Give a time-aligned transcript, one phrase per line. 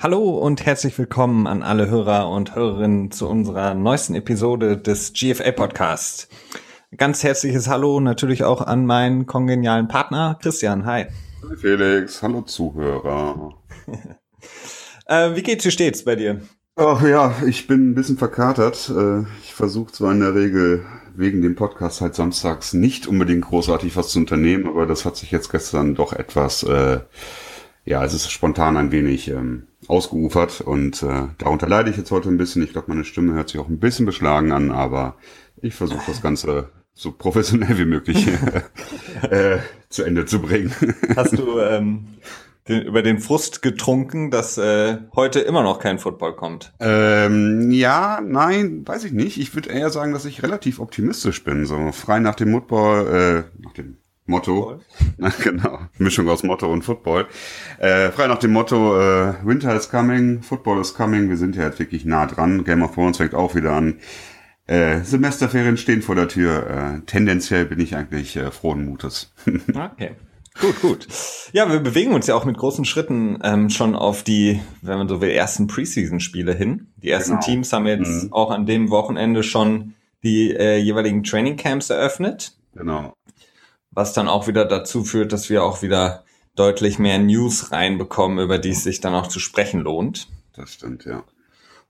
[0.00, 5.50] Hallo und herzlich willkommen an alle Hörer und Hörerinnen zu unserer neuesten Episode des GFA
[5.50, 6.28] Podcast.
[6.96, 10.86] Ganz herzliches Hallo natürlich auch an meinen kongenialen Partner Christian.
[10.86, 11.06] Hi.
[11.42, 13.54] Hi Felix, hallo Zuhörer.
[15.06, 16.42] äh, wie geht's, wie steht's bei dir?
[16.76, 18.92] Ach ja, ich bin ein bisschen verkatert.
[18.96, 23.96] Äh, ich versuche zwar in der Regel wegen dem Podcast halt samstags nicht unbedingt großartig
[23.96, 27.00] was zu unternehmen, aber das hat sich jetzt gestern doch etwas, äh,
[27.84, 32.28] ja, es ist spontan ein wenig ähm, ausgeufert und äh, darunter leide ich jetzt heute
[32.28, 32.62] ein bisschen.
[32.62, 35.16] Ich glaube, meine Stimme hört sich auch ein bisschen beschlagen an, aber
[35.60, 38.28] ich versuche das Ganze so professionell wie möglich
[39.30, 40.74] äh, zu Ende zu bringen.
[41.16, 42.08] Hast du ähm,
[42.68, 46.72] den, über den Frust getrunken, dass äh, heute immer noch kein Football kommt?
[46.80, 49.38] Ähm, ja, nein, weiß ich nicht.
[49.38, 51.66] Ich würde eher sagen, dass ich relativ optimistisch bin.
[51.66, 53.06] So frei nach dem Football,
[53.56, 53.96] äh, nach dem
[54.28, 54.80] Motto.
[55.16, 55.80] Na, genau.
[55.98, 57.26] Mischung aus Motto und Football.
[57.78, 61.28] Äh, frei nach dem Motto, äh, Winter is coming, Football is coming.
[61.28, 62.64] Wir sind ja jetzt wirklich nah dran.
[62.64, 63.98] Game of Thrones fängt auch wieder an.
[64.66, 66.66] Äh, Semesterferien stehen vor der Tür.
[66.68, 69.32] Äh, tendenziell bin ich eigentlich äh, frohen Mutes.
[69.68, 70.12] okay.
[70.60, 71.08] Gut, gut.
[71.52, 75.08] Ja, wir bewegen uns ja auch mit großen Schritten ähm, schon auf die, wenn man
[75.08, 76.88] so will, ersten Preseason-Spiele hin.
[76.96, 77.44] Die ersten genau.
[77.44, 78.32] Teams haben jetzt mhm.
[78.32, 82.56] auch an dem Wochenende schon die äh, jeweiligen Training Camps eröffnet.
[82.74, 83.14] Genau
[83.90, 88.58] was dann auch wieder dazu führt, dass wir auch wieder deutlich mehr News reinbekommen, über
[88.58, 90.28] die es sich dann auch zu sprechen lohnt.
[90.54, 91.22] Das stimmt, ja.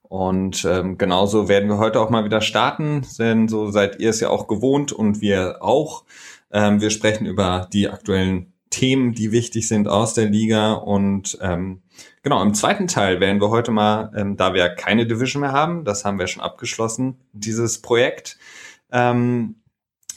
[0.02, 4.20] Und ähm, genauso werden wir heute auch mal wieder starten, denn so seid ihr es
[4.20, 6.04] ja auch gewohnt und wir auch.
[6.50, 10.72] Ähm, wir sprechen über die aktuellen Themen, die wichtig sind aus der Liga.
[10.72, 11.82] Und ähm,
[12.22, 15.84] genau, im zweiten Teil werden wir heute mal, ähm, da wir keine Division mehr haben,
[15.84, 18.38] das haben wir schon abgeschlossen, dieses Projekt,
[18.91, 19.56] ähm,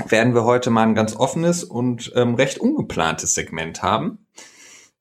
[0.10, 4.26] werden wir heute mal ein ganz offenes und ähm, recht ungeplantes Segment haben.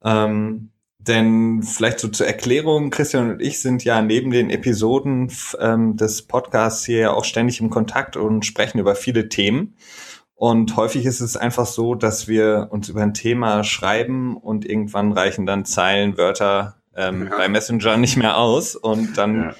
[0.02, 5.96] Ähm, denn vielleicht so zur Erklärung, Christian und ich sind ja neben den Episoden ähm,
[5.96, 9.76] des Podcasts hier auch ständig im Kontakt und sprechen über viele Themen.
[10.34, 15.12] Und häufig ist es einfach so, dass wir uns über ein Thema schreiben und irgendwann
[15.12, 17.36] reichen dann Zeilen, Wörter ähm, ja.
[17.36, 19.54] bei Messenger nicht mehr aus und dann ja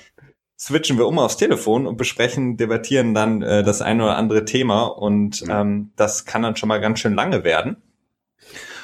[0.61, 4.83] switchen wir um aufs Telefon und besprechen, debattieren dann äh, das eine oder andere Thema
[4.85, 5.63] und ja.
[5.63, 7.77] ähm, das kann dann schon mal ganz schön lange werden.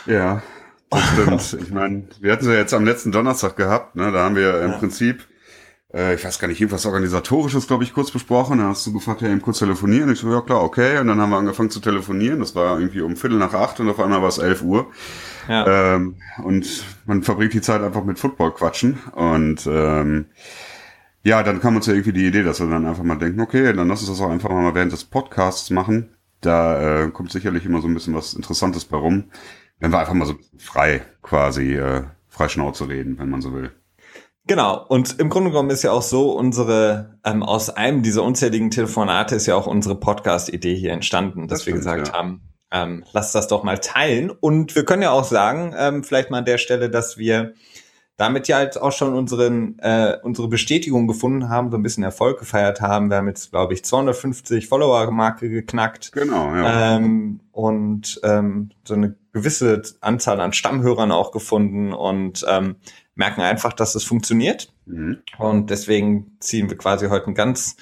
[0.06, 0.42] Ja,
[0.88, 1.62] das stimmt.
[1.66, 4.10] ich meine, wir hatten sie ja jetzt am letzten Donnerstag gehabt, ne?
[4.10, 4.78] Da haben wir im ja.
[4.78, 5.26] Prinzip,
[5.92, 8.58] äh, ich weiß gar nicht, irgendwas Organisatorisches, glaube ich, kurz besprochen.
[8.58, 10.10] Da hast du gefragt, ja, eben kurz telefonieren.
[10.10, 10.98] Ich so, ja klar, okay.
[10.98, 12.40] Und dann haben wir angefangen zu telefonieren.
[12.40, 14.86] Das war irgendwie um Viertel nach acht und auf einmal war es elf Uhr.
[15.46, 15.94] Ja.
[15.96, 18.98] Ähm, und man verbringt die Zeit einfach mit Football quatschen.
[19.12, 20.26] Und ähm,
[21.26, 23.72] ja, dann kam uns ja irgendwie die Idee, dass wir dann einfach mal denken, okay,
[23.72, 26.14] dann lass uns das auch einfach mal während des Podcasts machen.
[26.40, 29.24] Da äh, kommt sicherlich immer so ein bisschen was Interessantes bei rum.
[29.80, 33.72] Wenn wir einfach mal so frei quasi, äh, frei Schnauze reden, wenn man so will.
[34.46, 38.70] Genau, und im Grunde genommen ist ja auch so, unsere, ähm, aus einem dieser unzähligen
[38.70, 42.14] Telefonate ist ja auch unsere Podcast-Idee hier entstanden, dass das wir stimmt, gesagt ja.
[42.14, 44.30] haben, ähm, lasst das doch mal teilen.
[44.30, 47.54] Und wir können ja auch sagen, ähm, vielleicht mal an der Stelle, dass wir
[48.16, 52.38] damit ja jetzt auch schon unseren, äh, unsere Bestätigung gefunden haben, so ein bisschen Erfolg
[52.38, 53.10] gefeiert haben.
[53.10, 56.12] Wir haben jetzt, glaube ich, 250 Follower-Marke geknackt.
[56.12, 56.96] Genau, ja.
[56.96, 62.76] Ähm, und ähm, so eine gewisse Anzahl an Stammhörern auch gefunden und ähm,
[63.14, 64.72] merken einfach, dass es funktioniert.
[64.86, 65.18] Mhm.
[65.36, 67.76] Und deswegen ziehen wir quasi heute ein ganz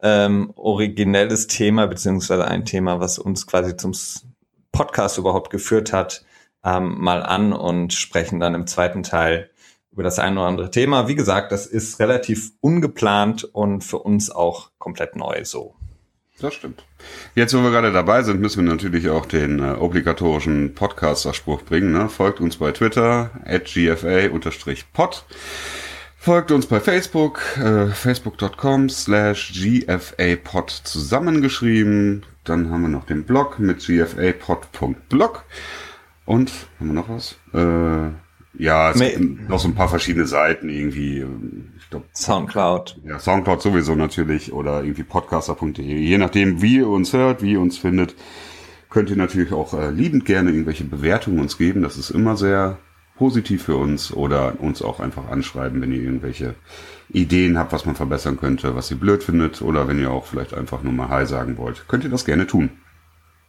[0.00, 3.94] ähm, originelles Thema, beziehungsweise ein Thema, was uns quasi zum
[4.70, 6.24] Podcast überhaupt geführt hat,
[6.64, 9.50] ähm, mal an und sprechen dann im zweiten Teil
[9.96, 11.08] über das eine oder andere Thema.
[11.08, 15.74] Wie gesagt, das ist relativ ungeplant und für uns auch komplett neu so.
[16.38, 16.84] Das stimmt.
[17.34, 21.92] Jetzt, wo wir gerade dabei sind, müssen wir natürlich auch den äh, obligatorischen Podcaster-Spruch bringen.
[21.92, 22.10] Ne?
[22.10, 25.24] Folgt uns bei Twitter, at gfa-pod.
[26.18, 32.26] Folgt uns bei Facebook, äh, facebook.com slash gfapod zusammengeschrieben.
[32.44, 35.44] Dann haben wir noch den Blog mit gfapod.blog.
[36.26, 37.36] Und, haben wir noch was?
[37.54, 38.10] Äh,
[38.58, 41.24] ja, es gibt noch so ein paar verschiedene Seiten irgendwie.
[41.78, 43.00] Ich glaub, Soundcloud.
[43.04, 45.82] Ja, Soundcloud sowieso natürlich oder irgendwie podcaster.de.
[45.82, 48.14] Je nachdem, wie ihr uns hört, wie ihr uns findet,
[48.90, 51.82] könnt ihr natürlich auch äh, liebend gerne irgendwelche Bewertungen uns geben.
[51.82, 52.78] Das ist immer sehr
[53.16, 56.54] positiv für uns oder uns auch einfach anschreiben, wenn ihr irgendwelche
[57.08, 60.54] Ideen habt, was man verbessern könnte, was ihr blöd findet oder wenn ihr auch vielleicht
[60.54, 61.88] einfach nur mal Hi sagen wollt.
[61.88, 62.70] Könnt ihr das gerne tun.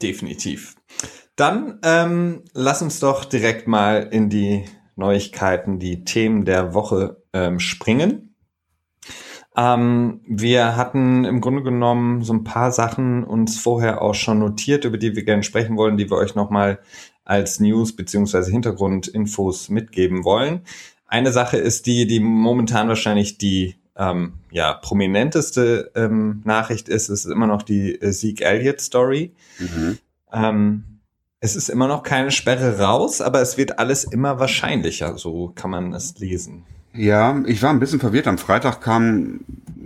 [0.01, 0.75] Definitiv.
[1.36, 4.65] Dann ähm, lass uns doch direkt mal in die
[4.98, 8.36] Neuigkeiten, die Themen der Woche ähm, springen.
[9.56, 14.86] Ähm, wir hatten im Grunde genommen so ein paar Sachen uns vorher auch schon notiert,
[14.86, 16.80] über die wir gerne sprechen wollen, die wir euch nochmal
[17.26, 20.62] als News beziehungsweise Hintergrundinfos mitgeben wollen.
[21.08, 27.26] Eine Sache ist die, die momentan wahrscheinlich die ähm, ja, prominenteste ähm, Nachricht ist, ist
[27.26, 29.34] immer noch die äh, Zeke Elliott Story.
[29.58, 29.98] Mhm.
[30.32, 30.97] Ähm,
[31.39, 35.72] es ist immer noch keine Sperre raus, aber es wird alles immer wahrscheinlicher, so kann
[35.72, 36.63] man es lesen.
[36.94, 38.28] Ja, ich war ein bisschen verwirrt.
[38.28, 39.42] Am Freitag kam,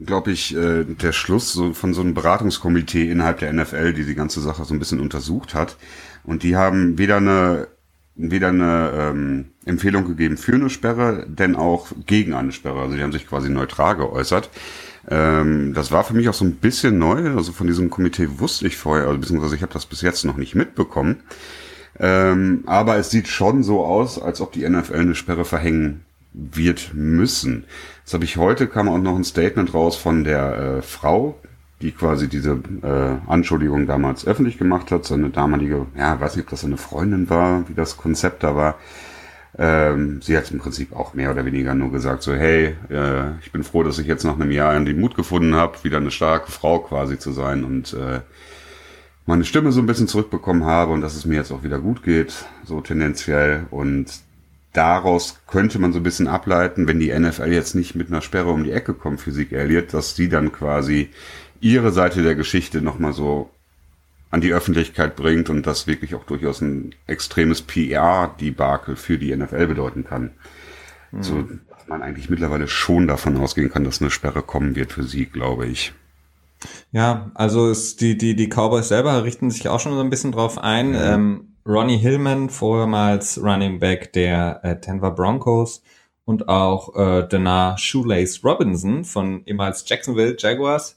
[0.05, 4.39] glaube ich, äh, der Schluss von so einem Beratungskomitee innerhalb der NFL, die die ganze
[4.39, 5.75] Sache so ein bisschen untersucht hat.
[6.23, 7.67] Und die haben weder eine
[8.15, 12.81] weder eine ähm, Empfehlung gegeben für eine Sperre, denn auch gegen eine Sperre.
[12.81, 14.49] Also die haben sich quasi neutral geäußert.
[15.09, 17.35] Ähm, das war für mich auch so ein bisschen neu.
[17.35, 20.37] Also von diesem Komitee wusste ich vorher, also beziehungsweise ich habe das bis jetzt noch
[20.37, 21.21] nicht mitbekommen.
[21.99, 26.91] Ähm, aber es sieht schon so aus, als ob die NFL eine Sperre verhängen wird
[26.93, 27.65] müssen.
[28.03, 31.37] Jetzt habe ich heute kam auch noch ein Statement raus von der äh, Frau,
[31.81, 35.05] die quasi diese äh, Anschuldigung damals öffentlich gemacht hat.
[35.05, 38.75] Seine damalige, ja, weiß nicht, ob das eine Freundin war, wie das Konzept da war.
[39.57, 43.51] Ähm, sie hat im Prinzip auch mehr oder weniger nur gesagt, so, hey, äh, ich
[43.51, 46.51] bin froh, dass ich jetzt nach einem Jahr den Mut gefunden habe, wieder eine starke
[46.51, 48.21] Frau quasi zu sein und äh,
[49.25, 52.03] meine Stimme so ein bisschen zurückbekommen habe und dass es mir jetzt auch wieder gut
[52.03, 53.65] geht, so tendenziell.
[53.69, 54.07] Und
[54.73, 58.51] daraus könnte man so ein bisschen ableiten, wenn die NFL jetzt nicht mit einer Sperre
[58.51, 61.09] um die Ecke kommt für Sieg Elliott, dass die dann quasi
[61.59, 63.51] ihre Seite der Geschichte nochmal so
[64.31, 69.67] an die Öffentlichkeit bringt und das wirklich auch durchaus ein extremes PR-Debakel für die NFL
[69.67, 70.31] bedeuten kann.
[71.11, 71.23] Mhm.
[71.23, 75.03] So, dass man eigentlich mittlerweile schon davon ausgehen kann, dass eine Sperre kommen wird für
[75.03, 75.93] sie, glaube ich.
[76.91, 80.31] Ja, also es, die, die, die Cowboys selber richten sich auch schon so ein bisschen
[80.31, 80.89] drauf ein.
[80.89, 80.95] Mhm.
[81.01, 85.83] Ähm, Ronnie Hillman, vormals Running Back der äh, Denver Broncos
[86.25, 90.95] und auch äh, Dana Shoelace Robinson von ehemals Jacksonville Jaguars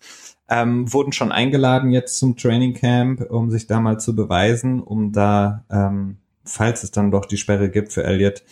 [0.49, 5.13] ähm, wurden schon eingeladen jetzt zum Training Camp, um sich da mal zu beweisen, um
[5.13, 8.43] da, ähm, falls es dann doch die Sperre gibt für Elliott,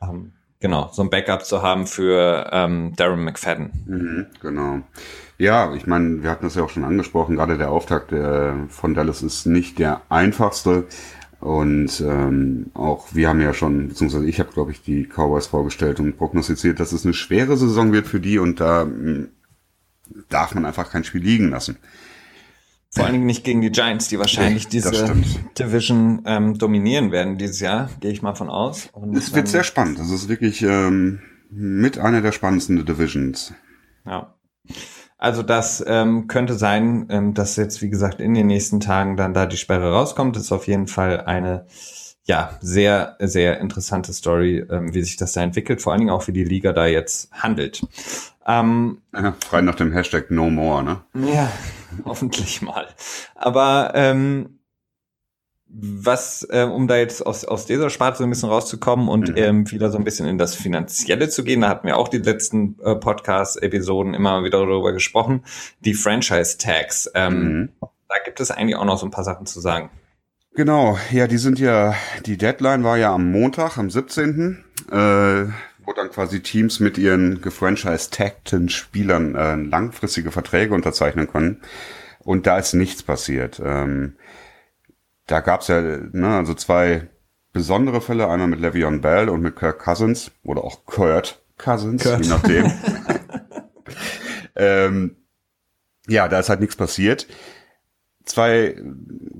[0.00, 3.70] ähm, genau, so ein Backup zu haben für ähm, Darren McFadden.
[3.86, 4.80] Mhm, genau.
[5.38, 8.94] Ja, ich meine, wir hatten das ja auch schon angesprochen, gerade der Auftakt der, von
[8.94, 10.84] Dallas ist nicht der einfachste.
[11.40, 15.98] Und ähm, auch wir haben ja schon, beziehungsweise ich habe, glaube ich, die Cowboys vorgestellt
[15.98, 18.86] und prognostiziert, dass es eine schwere Saison wird für die und da
[20.28, 21.76] darf man einfach kein Spiel liegen lassen.
[22.92, 25.14] Vor allen Dingen nicht gegen die Giants, die wahrscheinlich nee, diese
[25.56, 28.88] Division ähm, dominieren werden dieses Jahr, gehe ich mal von aus.
[28.92, 30.00] Und, es wird sehr spannend.
[30.00, 31.20] Das ist wirklich ähm,
[31.50, 33.54] mit einer der spannendsten Divisions.
[34.04, 34.34] Ja.
[35.18, 39.34] Also das ähm, könnte sein, ähm, dass jetzt, wie gesagt, in den nächsten Tagen dann
[39.34, 40.34] da die Sperre rauskommt.
[40.34, 41.66] Das ist auf jeden Fall eine
[42.30, 46.28] ja, sehr, sehr interessante Story, ähm, wie sich das da entwickelt, vor allen Dingen auch
[46.28, 47.82] wie die Liga da jetzt handelt.
[48.46, 51.00] Ähm, ja, frei nach dem Hashtag No More, ne?
[51.14, 51.50] Ja,
[52.04, 52.86] hoffentlich mal.
[53.34, 54.60] Aber ähm,
[55.66, 59.36] was, äh, um da jetzt aus, aus dieser Sparte so ein bisschen rauszukommen und mhm.
[59.36, 62.18] ähm, wieder so ein bisschen in das Finanzielle zu gehen, da hatten wir auch die
[62.18, 65.42] letzten äh, Podcast-Episoden immer wieder darüber gesprochen,
[65.80, 67.10] die Franchise-Tags.
[67.16, 67.68] Ähm, mhm.
[67.80, 69.90] Da gibt es eigentlich auch noch so ein paar Sachen zu sagen.
[70.54, 71.94] Genau, ja, die sind ja,
[72.26, 74.64] die Deadline war ja am Montag, am 17.
[74.90, 74.94] Äh,
[75.84, 81.62] wo dann quasi Teams mit ihren gefranchise-tagten Spielern äh, langfristige Verträge unterzeichnen können.
[82.18, 83.60] Und da ist nichts passiert.
[83.64, 84.16] Ähm,
[85.26, 87.08] da gab's ja ne, also zwei
[87.52, 92.24] besondere Fälle, einmal mit Le'Veon Bell und mit Kirk Cousins oder auch Kurt Cousins, Kurt.
[92.24, 92.72] je nachdem.
[94.56, 95.16] ähm,
[96.08, 97.28] ja, da ist halt nichts passiert
[98.30, 98.76] zwei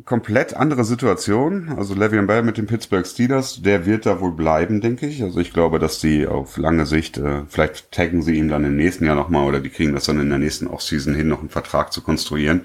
[0.05, 1.71] komplett andere Situationen.
[1.79, 5.23] Also Le'Veon Bell mit den Pittsburgh Steelers, der wird da wohl bleiben, denke ich.
[5.23, 8.77] Also ich glaube, dass die auf lange Sicht, äh, vielleicht taggen sie ihn dann im
[8.77, 11.49] nächsten Jahr nochmal oder die kriegen das dann in der nächsten Offseason hin, noch einen
[11.49, 12.63] Vertrag zu konstruieren.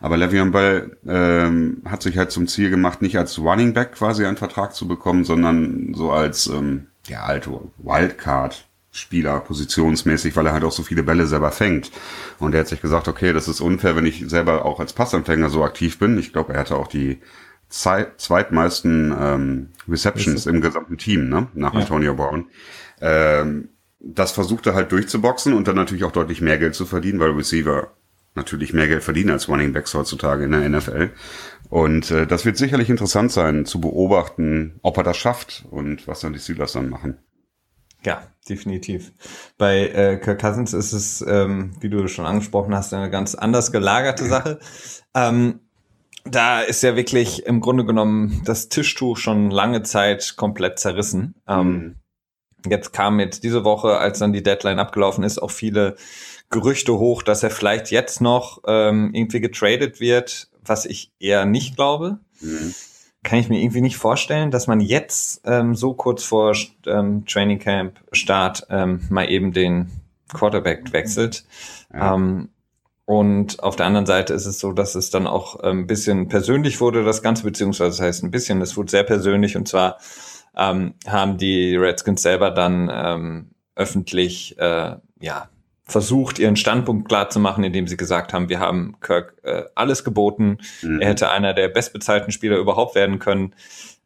[0.00, 4.24] Aber Le'Veon Bell ähm, hat sich halt zum Ziel gemacht, nicht als Running Back quasi
[4.24, 10.52] einen Vertrag zu bekommen, sondern so als ähm, ja, alte Wildcard Spieler positionsmäßig, weil er
[10.52, 11.90] halt auch so viele Bälle selber fängt.
[12.38, 15.50] Und er hat sich gesagt, okay, das ist unfair, wenn ich selber auch als Passempfänger
[15.50, 16.18] so aktiv bin.
[16.18, 17.20] Ich glaube, er hatte auch die
[17.68, 21.48] zweitmeisten ähm, Receptions im gesamten Team, ne?
[21.54, 21.80] nach ja.
[21.80, 22.46] Antonio Brown.
[23.00, 27.18] Ähm, das versucht er halt durchzuboxen und dann natürlich auch deutlich mehr Geld zu verdienen,
[27.18, 27.92] weil Receiver
[28.36, 31.10] natürlich mehr Geld verdienen als Running Backs heutzutage in der NFL.
[31.70, 36.20] Und äh, das wird sicherlich interessant sein zu beobachten, ob er das schafft und was
[36.20, 37.18] dann die Steelers dann machen.
[38.06, 39.12] Ja, definitiv.
[39.58, 43.72] Bei äh, Kirk Cousins ist es, ähm, wie du schon angesprochen hast, eine ganz anders
[43.72, 44.60] gelagerte Sache.
[45.12, 45.58] Ähm,
[46.24, 51.34] da ist ja wirklich im Grunde genommen das Tischtuch schon lange Zeit komplett zerrissen.
[51.48, 51.96] Ähm, mhm.
[52.70, 55.96] Jetzt kam jetzt diese Woche, als dann die Deadline abgelaufen ist, auch viele
[56.48, 61.74] Gerüchte hoch, dass er vielleicht jetzt noch ähm, irgendwie getradet wird, was ich eher nicht
[61.74, 62.20] glaube.
[62.40, 62.72] Mhm.
[63.26, 66.54] Kann ich mir irgendwie nicht vorstellen, dass man jetzt ähm, so kurz vor
[66.86, 69.90] ähm, Training Camp Start ähm, mal eben den
[70.32, 71.44] Quarterback wechselt.
[71.92, 72.14] Ja.
[72.14, 72.50] Ähm,
[73.04, 76.28] und auf der anderen Seite ist es so, dass es dann auch ein ähm, bisschen
[76.28, 79.98] persönlich wurde, das Ganze, beziehungsweise das heißt ein bisschen, es wurde sehr persönlich und zwar
[80.56, 85.48] ähm, haben die Redskins selber dann ähm, öffentlich äh, ja
[85.86, 90.02] versucht, ihren Standpunkt klar zu machen, indem sie gesagt haben, wir haben Kirk äh, alles
[90.02, 90.58] geboten.
[90.82, 91.00] Mhm.
[91.00, 93.54] Er hätte einer der bestbezahlten Spieler überhaupt werden können.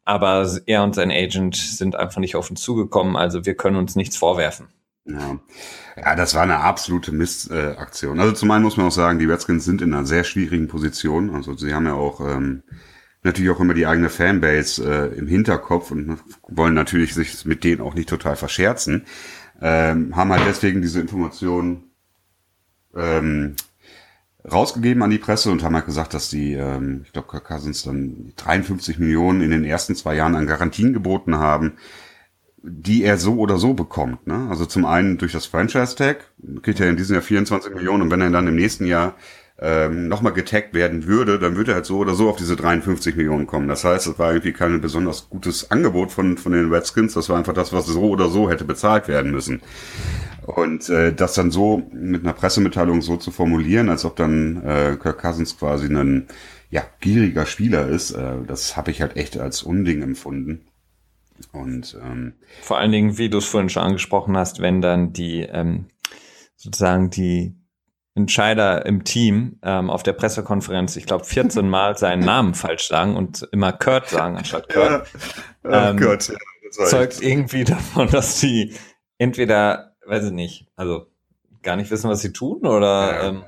[0.05, 3.15] Aber er und sein Agent sind einfach nicht auf uns zugekommen.
[3.15, 4.67] Also wir können uns nichts vorwerfen.
[5.05, 5.39] Ja,
[5.97, 8.19] ja das war eine absolute Mistaktion.
[8.19, 10.67] Äh, also zum einen muss man auch sagen, die Redskins sind in einer sehr schwierigen
[10.67, 11.33] Position.
[11.33, 12.63] Also sie haben ja auch ähm,
[13.23, 17.81] natürlich auch immer die eigene Fanbase äh, im Hinterkopf und wollen natürlich sich mit denen
[17.81, 19.05] auch nicht total verscherzen
[19.61, 21.91] ähm, haben halt deswegen diese Informationen
[22.95, 23.55] ähm,
[24.49, 27.83] rausgegeben an die Presse und haben halt gesagt, dass die, ähm, ich glaube, Kirk Cousins
[27.83, 31.73] dann 53 Millionen in den ersten zwei Jahren an Garantien geboten haben,
[32.63, 34.27] die er so oder so bekommt.
[34.27, 34.47] Ne?
[34.49, 38.21] Also zum einen durch das Franchise-Tag, kriegt er in diesem Jahr 24 Millionen und wenn
[38.21, 39.15] er dann im nächsten Jahr
[39.61, 43.15] ähm, nochmal getaggt werden würde, dann würde er halt so oder so auf diese 53
[43.15, 43.67] Millionen kommen.
[43.67, 47.13] Das heißt, es war irgendwie kein besonders gutes Angebot von, von den Redskins.
[47.13, 49.61] Das war einfach das, was so oder so hätte bezahlt werden müssen.
[50.47, 54.97] Und äh, das dann so mit einer Pressemitteilung so zu formulieren, als ob dann äh,
[54.99, 56.27] Kirk Cousins quasi ein
[56.71, 60.61] ja, gieriger Spieler ist, äh, das habe ich halt echt als Unding empfunden.
[61.51, 65.41] Und ähm, vor allen Dingen, wie du es vorhin schon angesprochen hast, wenn dann die
[65.41, 65.85] ähm,
[66.55, 67.60] sozusagen die
[68.13, 73.15] Entscheider im Team ähm, auf der Pressekonferenz, ich glaube, 14 Mal seinen Namen falsch sagen
[73.15, 75.07] und immer Kurt sagen anstatt Kurt.
[75.63, 75.91] Ja.
[75.91, 76.35] Oh Gott, ja,
[76.71, 78.73] zeugt irgendwie davon, dass sie
[79.17, 81.07] entweder, weiß ich nicht, also
[81.63, 83.13] gar nicht wissen, was sie tun oder.
[83.13, 83.29] Ja.
[83.29, 83.43] Ähm,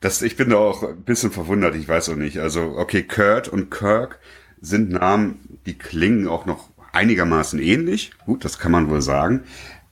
[0.00, 2.38] das, ich bin da auch ein bisschen verwundert, ich weiß auch nicht.
[2.38, 4.18] Also, okay, Kurt und Kirk
[4.60, 8.12] sind Namen, die klingen auch noch einigermaßen ähnlich.
[8.26, 9.44] Gut, das kann man wohl sagen.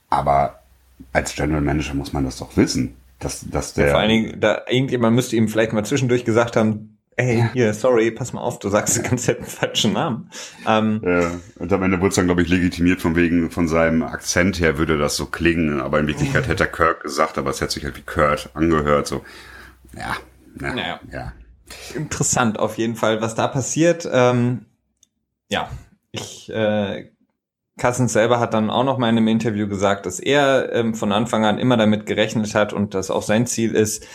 [0.09, 0.61] Aber
[1.13, 2.95] als General Manager muss man das doch wissen.
[3.21, 6.97] Dass, dass der Vor allen Dingen, da irgendjemand müsste ihm vielleicht mal zwischendurch gesagt haben,
[7.15, 10.31] ey, hier, sorry, pass mal auf, du sagst die ganze Zeit einen falschen Namen.
[10.67, 14.01] Ähm, ja, und am Ende wurde es dann, glaube ich, legitimiert von wegen, von seinem
[14.03, 17.61] Akzent her würde das so klingen, aber in Wirklichkeit hätte er Kirk gesagt, aber es
[17.61, 19.23] hätte sich halt wie Kurt angehört, so.
[19.95, 20.17] Ja,
[20.55, 20.99] na, naja.
[21.11, 21.33] ja.
[21.95, 24.09] Interessant auf jeden Fall, was da passiert.
[24.11, 24.65] Ähm,
[25.49, 25.69] ja,
[26.11, 27.09] ich äh,
[27.81, 31.11] Cousins selber hat dann auch noch mal in einem Interview gesagt, dass er ähm, von
[31.11, 34.05] Anfang an immer damit gerechnet hat und dass auch sein Ziel ist,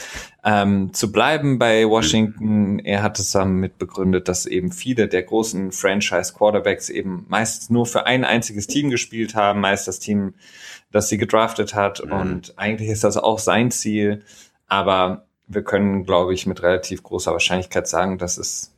[0.44, 2.78] ähm, zu bleiben bei Washington.
[2.78, 8.06] Er hat es damit begründet, dass eben viele der großen Franchise-Quarterbacks eben meistens nur für
[8.06, 10.34] ein einziges Team gespielt haben, meist das Team,
[10.92, 12.04] das sie gedraftet hat.
[12.06, 12.12] Mhm.
[12.12, 14.22] Und eigentlich ist das auch sein Ziel.
[14.68, 18.72] Aber wir können, glaube ich, mit relativ großer Wahrscheinlichkeit sagen, dass es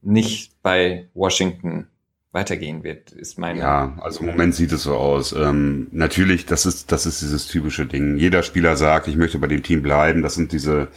[0.00, 1.88] nicht bei Washington
[2.36, 3.56] weitergehen wird, ist mein.
[3.56, 5.32] Ja, also im Moment sieht es so aus.
[5.32, 8.18] Ähm, natürlich, das ist, das ist dieses typische Ding.
[8.18, 10.22] Jeder Spieler sagt, ich möchte bei dem Team bleiben.
[10.22, 10.88] Das sind diese,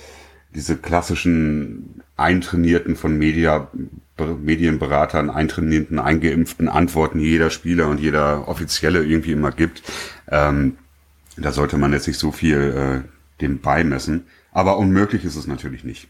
[0.53, 3.71] diese klassischen eintrainierten von Media,
[4.17, 9.81] Medienberatern, eintrainierten, eingeimpften Antworten, die jeder Spieler und jeder Offizielle irgendwie immer gibt.
[10.29, 10.77] Ähm,
[11.37, 14.27] da sollte man jetzt nicht so viel äh, dem beimessen.
[14.51, 16.09] Aber unmöglich ist es natürlich nicht.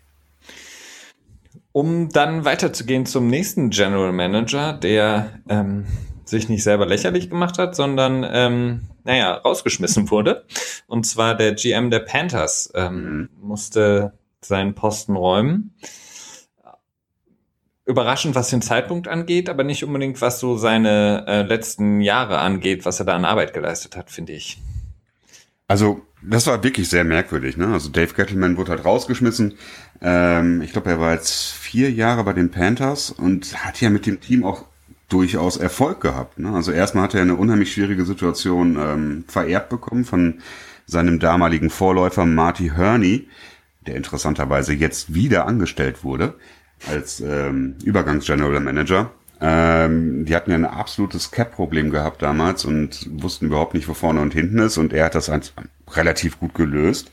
[1.72, 5.86] Um dann weiterzugehen zum nächsten General Manager, der ähm,
[6.26, 10.46] sich nicht selber lächerlich gemacht hat, sondern ähm, naja, rausgeschmissen wurde.
[10.88, 13.30] Und zwar der GM der Panthers ähm, mhm.
[13.42, 15.74] musste seinen Posten räumen.
[17.86, 22.86] Überraschend, was den Zeitpunkt angeht, aber nicht unbedingt, was so seine äh, letzten Jahre angeht,
[22.86, 24.60] was er da an Arbeit geleistet hat, finde ich.
[25.68, 27.58] Also das war wirklich sehr merkwürdig.
[27.58, 27.68] Ne?
[27.68, 29.56] Also Dave Gettleman wurde halt rausgeschmissen.
[30.02, 34.06] Ähm, ich glaube, er war jetzt vier Jahre bei den Panthers und hat ja mit
[34.06, 34.66] dem Team auch
[35.10, 36.40] durchaus Erfolg gehabt.
[36.40, 36.52] Ne?
[36.54, 40.40] Also erstmal hat er eine unheimlich schwierige Situation ähm, vererbt bekommen von
[40.86, 43.28] seinem damaligen Vorläufer Marty Herney,
[43.86, 46.36] der interessanterweise jetzt wieder angestellt wurde
[46.88, 49.12] als ähm, Übergangs-General Manager.
[49.42, 54.22] Ähm, die hatten ja ein absolutes Cap-Problem gehabt damals und wussten überhaupt nicht, wo vorne
[54.22, 54.78] und hinten ist.
[54.78, 55.32] Und er hat das
[55.92, 57.12] relativ gut gelöst.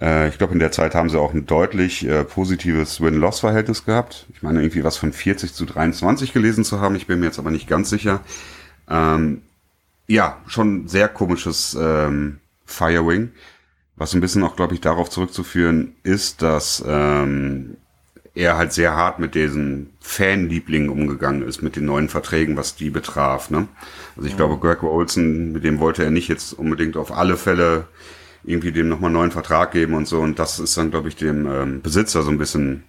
[0.00, 4.26] Äh, ich glaube, in der Zeit haben sie auch ein deutlich äh, positives Win-Loss-Verhältnis gehabt.
[4.34, 6.96] Ich meine, irgendwie was von 40 zu 23 gelesen zu haben.
[6.96, 8.20] Ich bin mir jetzt aber nicht ganz sicher.
[8.88, 9.42] Ähm,
[10.06, 13.32] ja, schon sehr komisches ähm, Firewing.
[13.96, 17.76] Was ein bisschen auch, glaube ich, darauf zurückzuführen ist, dass ähm,
[18.34, 22.90] er halt sehr hart mit diesen Fanlieblingen umgegangen ist, mit den neuen Verträgen, was die
[22.90, 23.50] betraf.
[23.50, 23.68] Ne?
[24.16, 24.38] Also ich ja.
[24.38, 27.86] glaube, Greg Olson, mit dem wollte er nicht jetzt unbedingt auf alle Fälle
[28.44, 30.20] irgendwie dem nochmal einen neuen Vertrag geben und so.
[30.20, 32.84] Und das ist dann, glaube ich, dem ähm, Besitzer so ein bisschen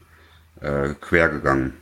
[0.61, 1.73] äh, quer gegangen.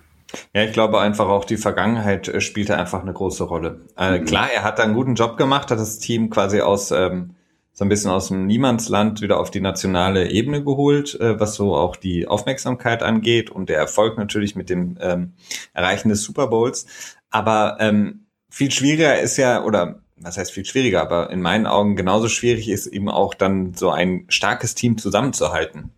[0.54, 3.82] Ja, ich glaube einfach auch die Vergangenheit äh, spielte einfach eine große Rolle.
[3.98, 4.26] Äh, mhm.
[4.26, 7.36] Klar, er hat da einen guten Job gemacht, hat das Team quasi aus ähm,
[7.72, 11.76] so ein bisschen aus dem Niemandsland wieder auf die nationale Ebene geholt, äh, was so
[11.76, 15.34] auch die Aufmerksamkeit angeht und der Erfolg natürlich mit dem ähm,
[15.74, 16.86] Erreichen des Super Bowls.
[17.32, 21.96] Aber ähm, viel schwieriger ist ja, oder was heißt viel schwieriger, aber in meinen Augen
[21.96, 25.92] genauso schwierig ist eben auch dann so ein starkes Team zusammenzuhalten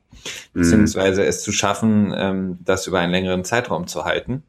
[0.54, 4.44] beziehungsweise es zu schaffen, ähm, das über einen längeren Zeitraum zu halten.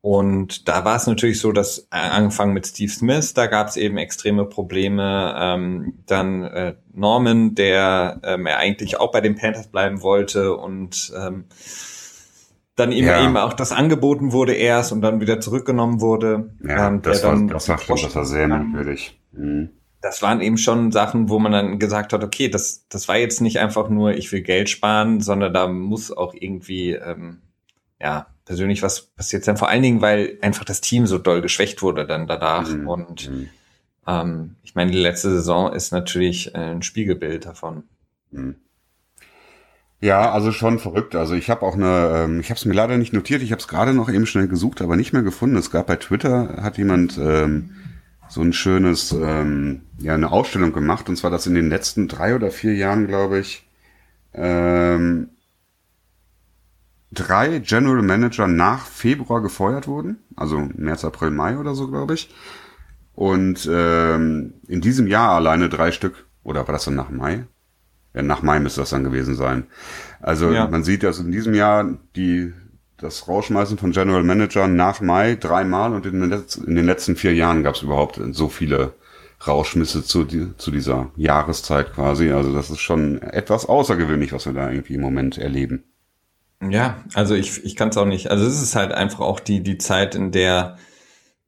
[0.00, 3.76] Und da war es natürlich so, dass äh, angefangen mit Steve Smith, da gab es
[3.76, 5.34] eben extreme Probleme.
[5.36, 11.12] Ähm, dann äh, Norman, der ähm, er eigentlich auch bei den Panthers bleiben wollte und
[11.16, 11.46] ähm,
[12.78, 13.24] dann eben, ja.
[13.24, 16.50] eben auch das angeboten wurde erst und dann wieder zurückgenommen wurde.
[16.62, 19.18] Ja, ähm, das, war, das war schon, das war sehr merkwürdig.
[19.32, 19.70] Mhm
[20.00, 23.40] das waren eben schon Sachen, wo man dann gesagt hat, okay, das, das war jetzt
[23.40, 27.38] nicht einfach nur, ich will Geld sparen, sondern da muss auch irgendwie, ähm,
[28.00, 29.56] ja, persönlich was passiert sein.
[29.56, 32.68] Vor allen Dingen, weil einfach das Team so doll geschwächt wurde dann danach.
[32.68, 32.88] Mhm.
[32.88, 33.48] Und mhm.
[34.06, 37.82] ähm, ich meine, die letzte Saison ist natürlich ein Spiegelbild davon.
[40.00, 41.16] Ja, also schon verrückt.
[41.16, 43.60] Also ich habe auch eine, ähm, ich habe es mir leider nicht notiert, ich habe
[43.60, 45.56] es gerade noch eben schnell gesucht, aber nicht mehr gefunden.
[45.56, 47.70] Es gab bei Twitter, hat jemand ähm,
[48.28, 51.08] so ein schönes, ähm, ja, eine Ausstellung gemacht.
[51.08, 53.66] Und zwar, dass in den letzten drei oder vier Jahren, glaube ich,
[54.34, 55.30] ähm,
[57.10, 60.18] drei General Manager nach Februar gefeuert wurden.
[60.36, 62.32] Also März, April, Mai oder so, glaube ich.
[63.14, 66.26] Und ähm, in diesem Jahr alleine drei Stück.
[66.44, 67.46] Oder war das dann nach Mai?
[68.18, 69.64] Ja, nach Mai müsste das dann gewesen sein.
[70.20, 70.66] Also ja.
[70.66, 72.52] man sieht, dass in diesem Jahr die
[72.96, 77.14] das Rausschmeißen von General Manager nach Mai dreimal und in den, letzten, in den letzten
[77.14, 78.94] vier Jahren gab es überhaupt so viele
[79.46, 82.32] Rauschmisse zu, zu dieser Jahreszeit quasi.
[82.32, 85.84] Also das ist schon etwas außergewöhnlich, was wir da irgendwie im Moment erleben.
[86.60, 88.32] Ja, also ich, ich kann es auch nicht.
[88.32, 90.76] Also es ist halt einfach auch die, die Zeit, in der,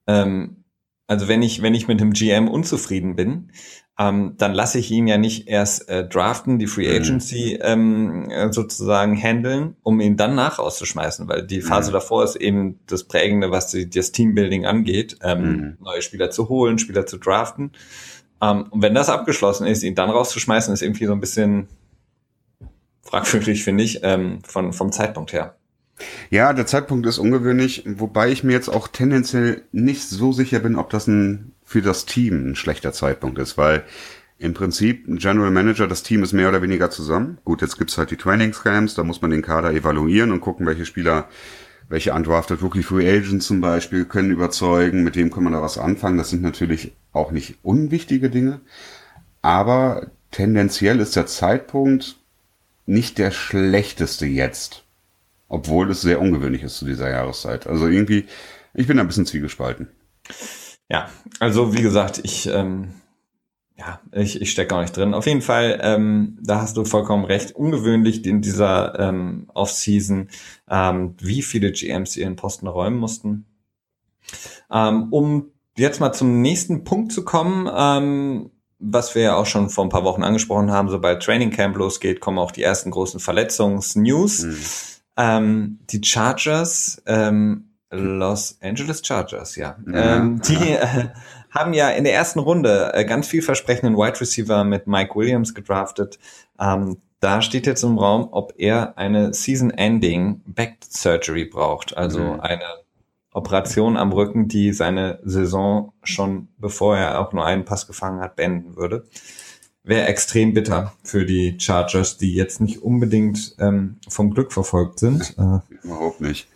[0.07, 0.62] ähm,
[1.09, 3.51] also wenn ich, wenn ich mit dem GM unzufrieden bin,
[3.98, 6.96] ähm, dann lasse ich ihn ja nicht erst äh, draften, die Free mhm.
[6.96, 11.94] Agency ähm, äh, sozusagen handeln, um ihn dann nach rauszuschmeißen, weil die Phase mhm.
[11.94, 15.76] davor ist eben das Prägende, was die, das Teambuilding angeht, ähm, mhm.
[15.81, 17.72] neue Spieler zu holen, Spieler zu draften.
[18.40, 21.68] Ähm, und wenn das abgeschlossen ist, ihn dann rauszuschmeißen, ist irgendwie so ein bisschen
[23.03, 25.57] fragwürdig, finde ich, ähm, von, vom Zeitpunkt her.
[26.31, 30.76] Ja, der Zeitpunkt ist ungewöhnlich, wobei ich mir jetzt auch tendenziell nicht so sicher bin,
[30.76, 33.85] ob das ein für das Team ein schlechter Zeitpunkt ist, weil
[34.38, 37.38] im Prinzip ein General Manager, das Team ist mehr oder weniger zusammen.
[37.44, 40.85] Gut, jetzt gibt's halt die Trainingscamps, da muss man den Kader evaluieren und gucken, welche
[40.85, 41.28] Spieler,
[41.88, 45.78] welche undrafted Rookie Free Agents zum Beispiel können überzeugen, mit dem kann man da was
[45.78, 46.18] anfangen.
[46.18, 48.61] Das sind natürlich auch nicht unwichtige Dinge,
[49.40, 52.16] aber tendenziell ist der Zeitpunkt
[52.85, 54.83] nicht der schlechteste jetzt,
[55.46, 57.68] obwohl es sehr ungewöhnlich ist zu dieser Jahreszeit.
[57.68, 58.26] Also irgendwie,
[58.74, 59.87] ich bin ein bisschen zwiegespalten.
[60.90, 62.88] Ja, also wie gesagt, ich, ähm,
[63.76, 65.14] ja, ich, ich stecke auch nicht drin.
[65.14, 67.53] Auf jeden Fall, ähm, da hast du vollkommen recht.
[67.53, 70.29] Ungewöhnlich in dieser ähm, Off-Season,
[70.68, 73.46] ähm, wie viele GMs ihren Posten räumen mussten.
[74.70, 78.50] Ähm, um jetzt mal zum nächsten Punkt zu kommen, ähm,
[78.81, 82.20] was wir ja auch schon vor ein paar Wochen angesprochen haben, sobald Training Camp losgeht,
[82.20, 84.42] kommen auch die ersten großen Verletzungsnews.
[84.42, 84.57] Mhm.
[85.16, 89.76] Ähm, die Chargers ähm, Los Angeles Chargers, ja.
[89.87, 91.09] ja ähm, die äh,
[91.50, 96.18] haben ja in der ersten Runde äh, ganz vielversprechenden Wide Receiver mit Mike Williams gedraftet.
[96.59, 102.40] Ähm, da steht jetzt im Raum, ob er eine Season-Ending Back Surgery braucht, also mhm.
[102.40, 102.64] eine
[103.33, 108.37] Operation am Rücken, die seine Saison schon bevor er auch nur einen Pass gefangen hat,
[108.37, 109.05] beenden würde
[109.83, 115.35] wäre extrem bitter für die Chargers, die jetzt nicht unbedingt ähm, vom Glück verfolgt sind.
[115.38, 116.48] Äh, Überhaupt nicht.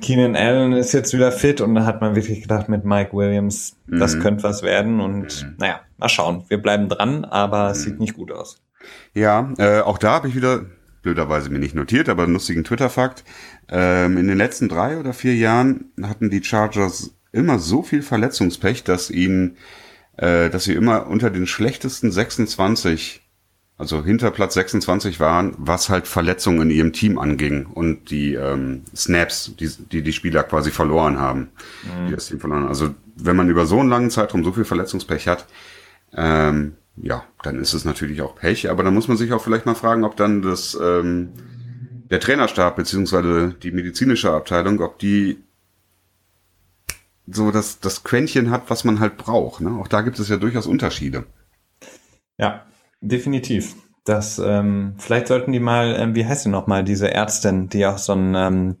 [0.00, 3.76] Keenan Allen ist jetzt wieder fit und da hat man wirklich gedacht mit Mike Williams,
[3.86, 3.98] mhm.
[3.98, 5.54] das könnte was werden und mhm.
[5.58, 6.44] naja, mal schauen.
[6.48, 7.82] Wir bleiben dran, aber es mhm.
[7.84, 8.62] sieht nicht gut aus.
[9.14, 10.64] Ja, äh, auch da habe ich wieder
[11.02, 13.24] blöderweise mir nicht notiert, aber einen lustigen Twitter-Fakt.
[13.68, 18.84] Ähm, in den letzten drei oder vier Jahren hatten die Chargers immer so viel Verletzungspech,
[18.84, 19.56] dass ihnen
[20.18, 23.22] äh, dass sie immer unter den schlechtesten 26,
[23.78, 28.82] also hinter Platz 26 waren, was halt Verletzungen in ihrem Team anging und die ähm,
[28.94, 31.50] Snaps, die, die die Spieler quasi verloren haben,
[31.84, 32.08] mhm.
[32.08, 32.66] die das Team verloren.
[32.66, 35.46] Also wenn man über so einen langen Zeitraum so viel Verletzungspech hat,
[36.12, 39.66] ähm, ja, dann ist es natürlich auch Pech, aber dann muss man sich auch vielleicht
[39.66, 41.28] mal fragen, ob dann das ähm,
[42.10, 45.38] der Trainerstab beziehungsweise die medizinische Abteilung, ob die
[47.28, 49.60] so das, das Quäntchen hat, was man halt braucht.
[49.60, 49.70] Ne?
[49.70, 51.26] Auch da gibt es ja durchaus Unterschiede.
[52.38, 52.64] Ja,
[53.00, 53.74] definitiv.
[54.04, 57.98] Das, ähm, vielleicht sollten die mal, ähm, wie heißt sie nochmal, diese Ärztin, die auch
[57.98, 58.76] so ein ähm,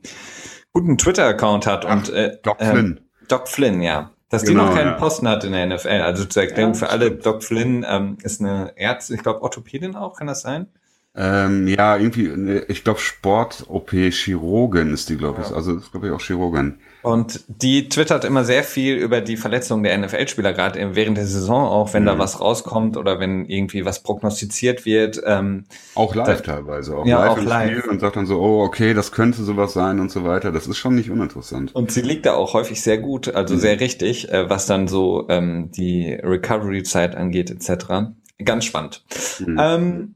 [0.72, 3.00] guten Twitter-Account hat Ach, und äh, Doc ähm, Flynn.
[3.28, 4.12] Doc Flynn, ja.
[4.30, 4.94] Dass genau, die noch keinen ja.
[4.94, 6.02] Posten hat in der NFL.
[6.02, 9.96] Also zur Erklärung ja, für alle, Doc Flynn ähm, ist eine Ärztin, ich glaube Orthopädin
[9.96, 10.68] auch, kann das sein?
[11.14, 15.50] Ähm, ja, irgendwie, ich glaube Sport-OP-Chirurgen ist die, glaube ich.
[15.50, 15.56] Ja.
[15.56, 16.78] Also ist, glaube ich, auch Chirurgen.
[17.02, 21.66] Und die twittert immer sehr viel über die Verletzungen der NFL-Spieler, gerade während der Saison,
[21.66, 22.08] auch wenn mhm.
[22.08, 25.20] da was rauskommt oder wenn irgendwie was prognostiziert wird.
[25.24, 27.70] Ähm, auch live da, teilweise, auch ja, live auch im live.
[27.70, 30.52] Spiel und sagt dann so, oh, okay, das könnte sowas sein und so weiter.
[30.52, 31.74] Das ist schon nicht uninteressant.
[31.74, 33.60] Und sie liegt da auch häufig sehr gut, also mhm.
[33.60, 38.12] sehr richtig, äh, was dann so ähm, die Recovery-Zeit angeht, etc.
[38.44, 39.04] Ganz spannend.
[39.40, 39.58] Mhm.
[39.60, 40.14] Ähm,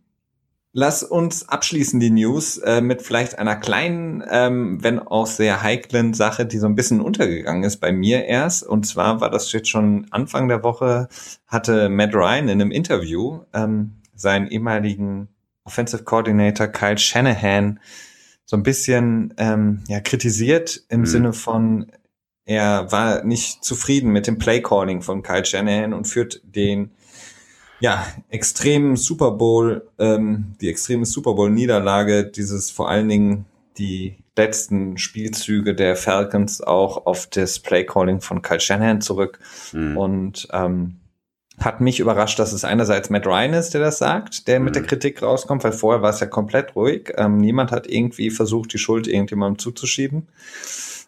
[0.74, 6.14] Lass uns abschließen die News äh, mit vielleicht einer kleinen, ähm, wenn auch sehr heiklen
[6.14, 8.62] Sache, die so ein bisschen untergegangen ist bei mir erst.
[8.62, 11.08] Und zwar war das jetzt schon Anfang der Woche,
[11.46, 15.28] hatte Matt Ryan in einem Interview ähm, seinen ehemaligen
[15.64, 17.78] Offensive Coordinator Kyle Shanahan
[18.46, 21.06] so ein bisschen ähm, ja, kritisiert im mhm.
[21.06, 21.92] Sinne von,
[22.44, 26.92] er war nicht zufrieden mit dem Play Calling von Kyle Shanahan und führt den
[27.82, 33.44] ja, extremen Super Bowl, ähm, die extreme Super Bowl Niederlage, dieses vor allen Dingen
[33.76, 39.40] die letzten Spielzüge der Falcons auch auf das Play Calling von Kyle Shanahan zurück
[39.72, 39.96] mhm.
[39.96, 41.00] und ähm,
[41.58, 44.66] hat mich überrascht, dass es einerseits Matt Ryan ist, der das sagt, der mhm.
[44.66, 44.86] mit der mhm.
[44.86, 47.12] Kritik rauskommt, weil vorher war es ja komplett ruhig.
[47.16, 50.28] Ähm, niemand hat irgendwie versucht, die Schuld irgendjemandem zuzuschieben.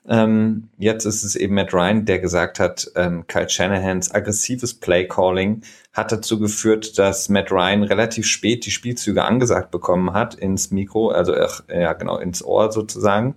[0.07, 5.63] Ähm, jetzt ist es eben Matt Ryan, der gesagt hat, ähm, Kyle Shanahans aggressives Play-Calling
[5.95, 11.09] hat dazu geführt, dass Matt Ryan relativ spät die Spielzüge angesagt bekommen hat ins Mikro,
[11.09, 13.37] also ach, ja genau ins Ohr sozusagen,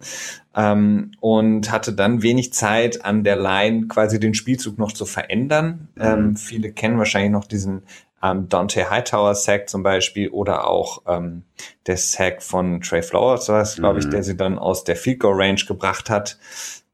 [0.56, 5.88] ähm, und hatte dann wenig Zeit an der Line quasi den Spielzug noch zu verändern.
[5.96, 6.02] Mhm.
[6.02, 7.84] Ähm, viele kennen wahrscheinlich noch diesen
[8.24, 11.44] ähm, Dante Hightower Sack zum Beispiel oder auch ähm,
[11.86, 14.12] der Sack von Trey Flowers, was glaube ich, mhm.
[14.12, 16.38] der sie dann aus der Field Goal Range gebracht hat.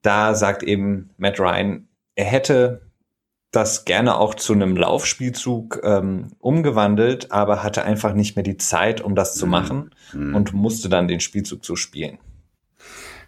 [0.01, 2.81] Da sagt eben Matt Ryan, er hätte
[3.51, 8.99] das gerne auch zu einem Laufspielzug ähm, umgewandelt, aber hatte einfach nicht mehr die Zeit,
[8.99, 9.51] um das zu mhm.
[9.51, 10.35] machen mhm.
[10.35, 12.17] und musste dann den Spielzug zu spielen.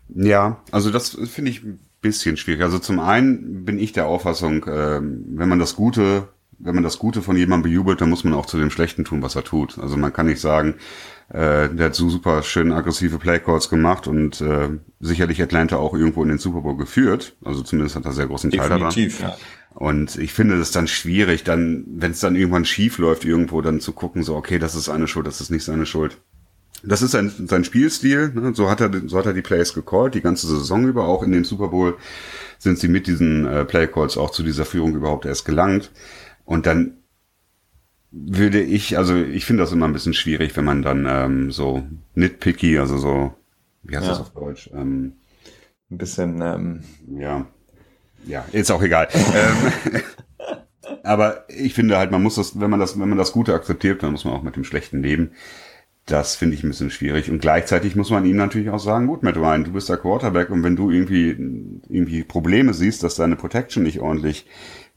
[0.10, 2.62] Ja, also das finde ich ein bisschen schwierig.
[2.64, 6.28] Also zum einen bin ich der Auffassung, äh, wenn man das Gute
[6.60, 9.22] wenn man das Gute von jemandem bejubelt, dann muss man auch zu dem Schlechten tun,
[9.22, 9.78] was er tut.
[9.80, 10.76] Also man kann nicht sagen,
[11.30, 16.24] äh, der hat so super schön aggressive Playcalls gemacht und äh, sicherlich Atlanta auch irgendwo
[16.24, 17.36] in den Super Bowl geführt.
[17.44, 19.34] Also zumindest hat er sehr großen Teil Definitiv, daran.
[19.34, 19.38] Ja.
[19.76, 23.82] Und ich finde es dann schwierig, dann, wenn es dann irgendwann schief läuft, irgendwo dann
[23.82, 26.18] zu gucken, so, okay, das ist seine Schuld, das ist nicht seine Schuld.
[26.84, 28.54] Das ist sein, sein Spielstil, ne?
[28.54, 31.32] so, hat er, so hat er die Plays gecallt, die ganze Saison über, auch in
[31.32, 31.98] den Super Bowl
[32.60, 35.92] sind sie mit diesen äh, Playcalls auch zu dieser Führung überhaupt erst gelangt.
[36.46, 36.98] Und dann
[38.12, 41.84] würde ich, also ich finde das immer ein bisschen schwierig, wenn man dann ähm, so
[42.14, 43.34] nitpicky, also so,
[43.84, 44.12] wie heißt ja.
[44.14, 44.70] das auf Deutsch?
[44.74, 45.14] Ähm,
[45.92, 46.84] ein bisschen, ähm,
[47.20, 47.46] ja,
[48.26, 49.10] ja, ist auch egal.
[49.14, 50.02] ähm,
[51.04, 54.02] aber ich finde halt, man muss das, wenn man das, wenn man das Gute akzeptiert,
[54.02, 55.32] dann muss man auch mit dem Schlechten leben.
[56.06, 57.32] Das finde ich ein bisschen schwierig.
[57.32, 60.52] Und gleichzeitig muss man ihm natürlich auch sagen, gut, Matt Ryan, du bist der Quarterback
[60.52, 61.30] und wenn du irgendwie,
[61.90, 64.46] irgendwie Probleme siehst, dass deine Protection nicht ordentlich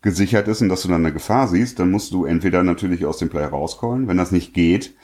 [0.02, 3.18] gesichert ist und dass du dann eine Gefahr siehst, dann musst du entweder natürlich aus
[3.18, 4.08] dem Play rauscallen.
[4.08, 4.94] Wenn das nicht geht,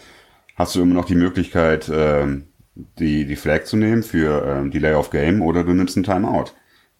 [0.56, 2.26] hast du immer noch die Möglichkeit, äh,
[2.98, 6.52] die, die Flag zu nehmen für äh, Delay of Game oder du nimmst ein Timeout.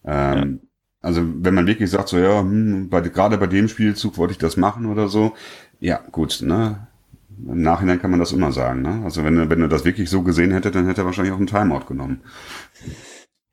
[0.05, 0.67] Ähm, ja.
[1.01, 4.39] Also wenn man wirklich sagt, so ja, hm, bei, gerade bei dem Spielzug wollte ich
[4.39, 5.33] das machen oder so,
[5.79, 6.87] ja, gut, ne?
[7.37, 9.01] Im Nachhinein kann man das immer sagen, ne?
[9.03, 11.47] Also wenn, wenn er das wirklich so gesehen hätte, dann hätte er wahrscheinlich auch einen
[11.47, 12.21] Timeout genommen.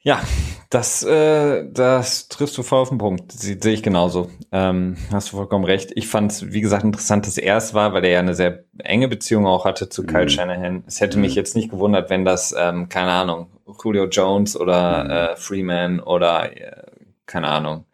[0.05, 0.21] Ja,
[0.69, 3.31] das, äh, das triffst du voll auf den Punkt.
[3.31, 4.31] Sehe ich genauso.
[4.51, 5.93] Ähm, hast du vollkommen recht.
[5.95, 8.65] Ich fand es, wie gesagt, interessant, dass er es war, weil er ja eine sehr
[8.79, 10.29] enge Beziehung auch hatte zu Kyle mhm.
[10.29, 10.85] Shanahan.
[10.88, 11.23] Es hätte mhm.
[11.23, 13.47] mich jetzt nicht gewundert, wenn das, ähm, keine Ahnung,
[13.83, 15.11] Julio Jones oder mhm.
[15.11, 16.83] äh, Freeman oder, äh,
[17.27, 17.85] keine Ahnung,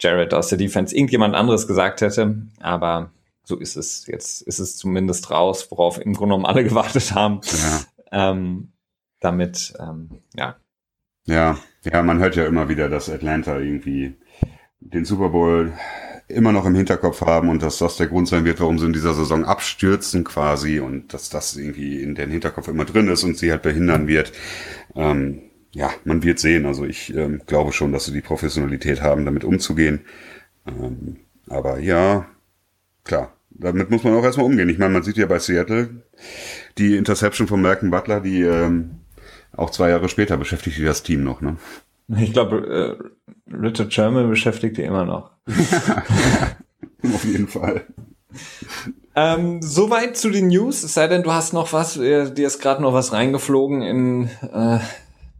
[0.00, 2.36] Jared aus der Defense, irgendjemand anderes gesagt hätte.
[2.60, 3.10] Aber
[3.44, 4.06] so ist es.
[4.06, 7.40] Jetzt ist es zumindest raus, worauf im Grunde genommen alle gewartet haben.
[8.12, 8.30] Ja.
[8.30, 8.72] Ähm,
[9.20, 10.56] damit, ähm, ja,
[11.28, 14.16] ja, ja, man hört ja immer wieder, dass Atlanta irgendwie
[14.80, 15.72] den Super Bowl
[16.26, 18.92] immer noch im Hinterkopf haben und dass das der Grund sein wird, warum sie in
[18.92, 23.36] dieser Saison abstürzen quasi und dass das irgendwie in den Hinterkopf immer drin ist und
[23.36, 24.32] sie halt behindern wird.
[24.94, 26.66] Ähm, ja, man wird sehen.
[26.66, 30.00] Also ich ähm, glaube schon, dass sie die Professionalität haben, damit umzugehen.
[30.66, 32.26] Ähm, aber ja,
[33.04, 34.68] klar, damit muss man auch erstmal umgehen.
[34.68, 36.02] Ich meine, man sieht ja bei Seattle
[36.78, 39.00] die Interception von Malcolm Butler, die ähm,
[39.58, 41.56] auch zwei Jahre später beschäftigt die das Team noch, ne?
[42.16, 42.98] Ich glaube,
[43.50, 45.30] äh, Richard Sherman beschäftigt die immer noch.
[47.02, 47.84] Auf jeden Fall.
[49.14, 52.60] Ähm, soweit zu den News, es sei denn, du hast noch was, äh, dir ist
[52.60, 54.78] gerade noch was reingeflogen in äh,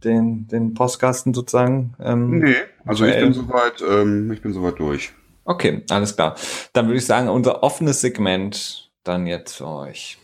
[0.03, 1.93] den, den Postkasten sozusagen?
[1.99, 2.55] Ähm, nee,
[2.85, 5.11] also ich bin soweit, ähm, ich bin soweit durch.
[5.45, 6.35] Okay, alles klar.
[6.73, 10.17] Dann würde ich sagen, unser offenes Segment dann jetzt für euch.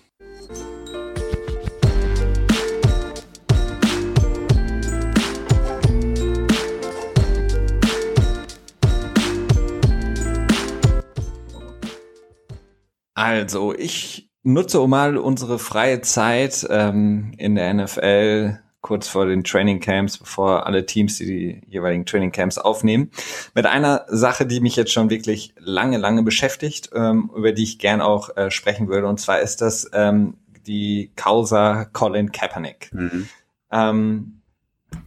[13.15, 19.79] Also, ich nutze mal unsere freie Zeit ähm, in der NFL kurz vor den Training
[19.79, 23.09] Camps, bevor alle Teams die, die jeweiligen Training Camps aufnehmen,
[23.55, 27.79] mit einer Sache, die mich jetzt schon wirklich lange, lange beschäftigt, ähm, über die ich
[27.79, 29.07] gern auch äh, sprechen würde.
[29.07, 30.35] Und zwar ist das ähm,
[30.67, 32.93] die Causa Colin Kaepernick.
[32.93, 33.27] Mhm.
[33.71, 34.41] Ähm,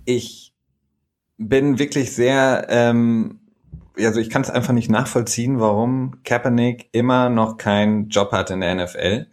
[0.04, 0.52] ich
[1.36, 3.38] bin wirklich sehr, ähm,
[4.00, 8.60] also ich kann es einfach nicht nachvollziehen, warum Kaepernick immer noch keinen Job hat in
[8.60, 9.26] der NFL.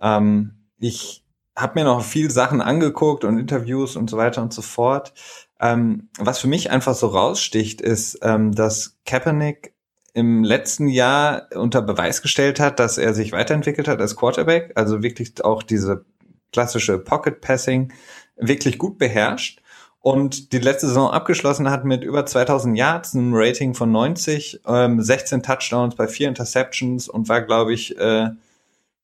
[0.00, 1.24] Ähm, ich
[1.56, 5.12] habe mir noch viel Sachen angeguckt und Interviews und so weiter und so fort.
[5.60, 9.74] Ähm, was für mich einfach so raussticht, ist, ähm, dass Kaepernick
[10.14, 15.02] im letzten Jahr unter Beweis gestellt hat, dass er sich weiterentwickelt hat als Quarterback, also
[15.02, 16.04] wirklich auch diese
[16.52, 17.92] klassische Pocket Passing
[18.36, 19.60] wirklich gut beherrscht
[20.02, 25.02] und die letzte Saison abgeschlossen hat mit über 2000 Yards, einem Rating von 90, ähm,
[25.02, 28.30] 16 Touchdowns bei vier Interceptions und war, glaube ich, äh,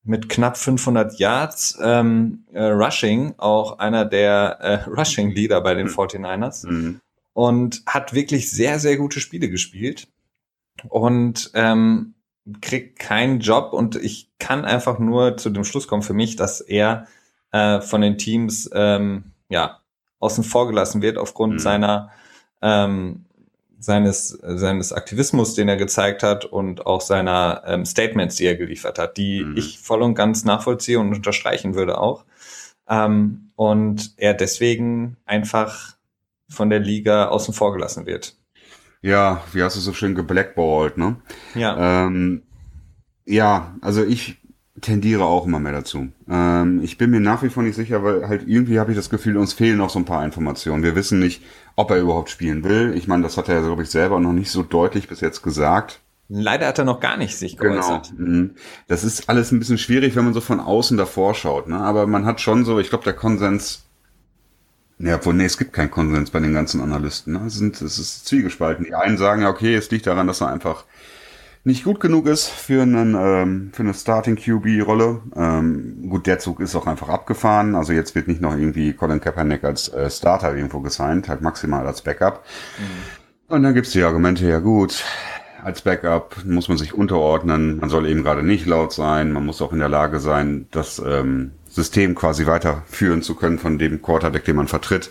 [0.04, 6.66] mit knapp 500 Yards ähm, äh, Rushing, auch einer der äh, Rushing-Leader bei den 49ers.
[6.66, 6.72] Mhm.
[6.72, 7.00] mhm.
[7.34, 10.08] Und hat wirklich sehr, sehr gute Spiele gespielt.
[10.88, 12.14] Und ähm,
[12.62, 13.74] kriegt keinen Job.
[13.74, 17.06] Und ich kann einfach nur zu dem Schluss kommen für mich, dass er
[17.52, 19.80] äh, von den Teams ähm, ja
[20.18, 21.58] außen vor gelassen wird aufgrund mhm.
[21.58, 22.10] seiner
[22.62, 23.26] ähm,
[23.78, 28.98] seines, seines Aktivismus, den er gezeigt hat und auch seiner ähm, Statements, die er geliefert
[28.98, 29.56] hat, die mhm.
[29.56, 32.24] ich voll und ganz nachvollziehe und unterstreichen würde auch.
[32.88, 35.96] Ähm, und er deswegen einfach
[36.48, 38.36] von der Liga außen vor gelassen wird.
[39.02, 41.16] Ja, wie hast du so schön geblackballt, ne?
[41.54, 42.06] Ja.
[42.06, 42.42] Ähm,
[43.24, 44.38] ja, also ich
[44.86, 46.08] tendiere auch immer mehr dazu.
[46.30, 49.10] Ähm, ich bin mir nach wie vor nicht sicher, weil halt irgendwie habe ich das
[49.10, 50.84] Gefühl, uns fehlen noch so ein paar Informationen.
[50.84, 51.42] Wir wissen nicht,
[51.74, 52.94] ob er überhaupt spielen will.
[52.96, 56.00] Ich meine, das hat er, glaube ich, selber noch nicht so deutlich bis jetzt gesagt.
[56.28, 58.12] Leider hat er noch gar nicht sich geäußert.
[58.16, 58.50] Genau.
[58.86, 61.68] Das ist alles ein bisschen schwierig, wenn man so von außen davor schaut.
[61.68, 61.78] Ne?
[61.78, 63.84] Aber man hat schon so, ich glaube, der Konsens,
[65.00, 67.32] ja, obwohl, nee, es gibt keinen Konsens bei den ganzen Analysten.
[67.32, 67.42] Ne?
[67.46, 68.84] Es, sind, es ist zwiegespalten.
[68.84, 70.84] Die einen sagen ja, okay, es liegt daran, dass er einfach
[71.66, 75.20] nicht gut genug ist für, einen, ähm, für eine Starting QB-Rolle.
[75.34, 77.74] Ähm, gut, der Zug ist auch einfach abgefahren.
[77.74, 81.84] Also jetzt wird nicht noch irgendwie Colin Kaepernick als äh, Starter irgendwo gesigned, halt maximal
[81.84, 82.44] als Backup.
[82.78, 83.54] Mhm.
[83.54, 85.04] Und dann gibt's die Argumente, ja gut,
[85.64, 89.60] als Backup muss man sich unterordnen, man soll eben gerade nicht laut sein, man muss
[89.60, 94.44] auch in der Lage sein, das ähm, System quasi weiterführen zu können von dem Quarterback,
[94.44, 95.10] den man vertritt.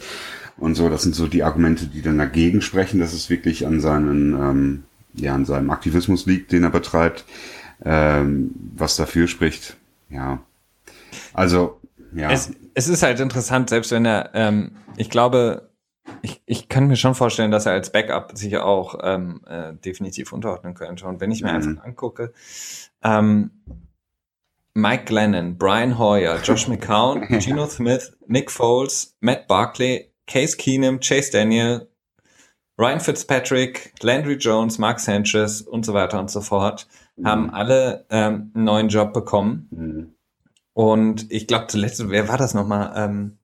[0.58, 3.82] Und so, das sind so die Argumente, die dann dagegen sprechen, dass es wirklich an
[3.82, 4.84] seinen ähm,
[5.18, 7.26] ja, an seinem Aktivismus liegt, den er betreibt,
[7.84, 9.78] ähm, was dafür spricht.
[10.10, 10.40] Ja.
[11.34, 11.80] Also,
[12.14, 12.32] ja.
[12.32, 15.70] Es, es ist halt interessant, selbst wenn er, ähm, ich glaube,
[16.22, 20.34] ich, ich kann mir schon vorstellen, dass er als Backup sich auch ähm, äh, definitiv
[20.34, 21.06] unterordnen könnte.
[21.06, 21.56] Und wenn ich mir mhm.
[21.56, 22.34] einfach angucke,
[23.04, 23.52] ähm,
[24.74, 31.32] Mike Glennon, Brian Hoyer, Josh McCown, Geno Smith, Nick Foles, Matt Barkley, Case Keenum, Chase
[31.32, 31.88] Daniel,
[32.78, 37.28] Ryan Fitzpatrick, Landry Jones, Mark Sanchez und so weiter und so fort mhm.
[37.28, 39.68] haben alle ähm, einen neuen Job bekommen.
[39.72, 40.14] Mhm.
[40.74, 42.92] Und ich glaube zuletzt, wer war das nochmal?
[42.98, 43.38] Ähm,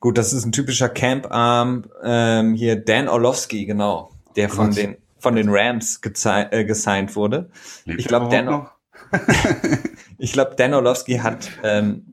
[0.00, 1.84] gut, das ist ein typischer Camp-Arm.
[2.02, 7.50] Ähm, hier Dan Orlovsky, genau, der von den von den Rams äh, gesigned wurde.
[7.84, 8.68] Lebt ich glaube, Dan,
[10.18, 12.12] ich glaube, Dan Orlovsky hat ähm,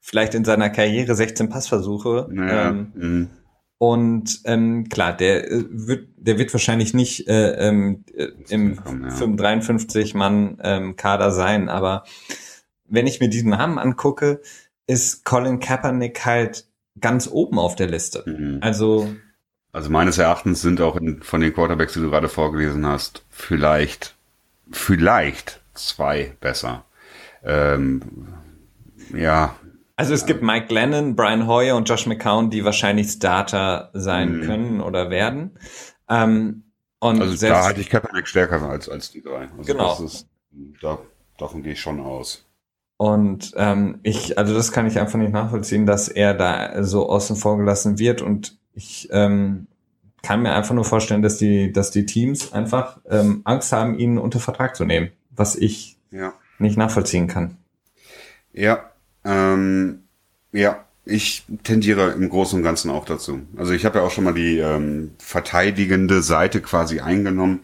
[0.00, 2.28] vielleicht in seiner Karriere 16 Passversuche.
[2.30, 2.68] Naja.
[2.68, 3.30] Ähm, mhm
[3.82, 9.26] und ähm, klar, der äh, wird, der wird wahrscheinlich nicht äh, ähm, äh, im ja.
[9.26, 12.04] 53 Mann ähm, Kader sein, aber
[12.84, 14.42] wenn ich mir diesen Namen angucke,
[14.86, 16.66] ist Colin Kaepernick halt
[17.00, 18.22] ganz oben auf der Liste.
[18.26, 18.58] Mhm.
[18.60, 19.08] Also
[19.72, 24.14] also meines Erachtens sind auch in, von den Quarterbacks, die du gerade vorgelesen hast, vielleicht
[24.70, 26.84] vielleicht zwei besser.
[27.42, 28.02] Ähm,
[29.14, 29.56] ja,
[30.00, 34.46] also es gibt Mike Glennon, Brian Hoyer und Josh McCown, die wahrscheinlich Starter sein mhm.
[34.46, 35.58] können oder werden.
[36.08, 36.62] Ähm,
[37.00, 39.48] und also da halte ich Kaepernick stärker als, als die drei.
[39.58, 40.02] Also genau.
[40.02, 40.26] Ist,
[40.80, 41.00] da,
[41.36, 42.46] davon gehe ich schon aus.
[42.96, 47.36] Und ähm, ich, also das kann ich einfach nicht nachvollziehen, dass er da so außen
[47.36, 48.22] vor gelassen wird.
[48.22, 49.66] Und ich ähm,
[50.22, 54.16] kann mir einfach nur vorstellen, dass die, dass die Teams einfach ähm, Angst haben, ihn
[54.16, 56.32] unter Vertrag zu nehmen, was ich ja.
[56.58, 57.58] nicht nachvollziehen kann.
[58.54, 58.89] Ja,
[59.24, 60.04] ähm,
[60.52, 63.40] ja, ich tendiere im Großen und Ganzen auch dazu.
[63.56, 67.60] Also ich habe ja auch schon mal die ähm, verteidigende Seite quasi eingenommen.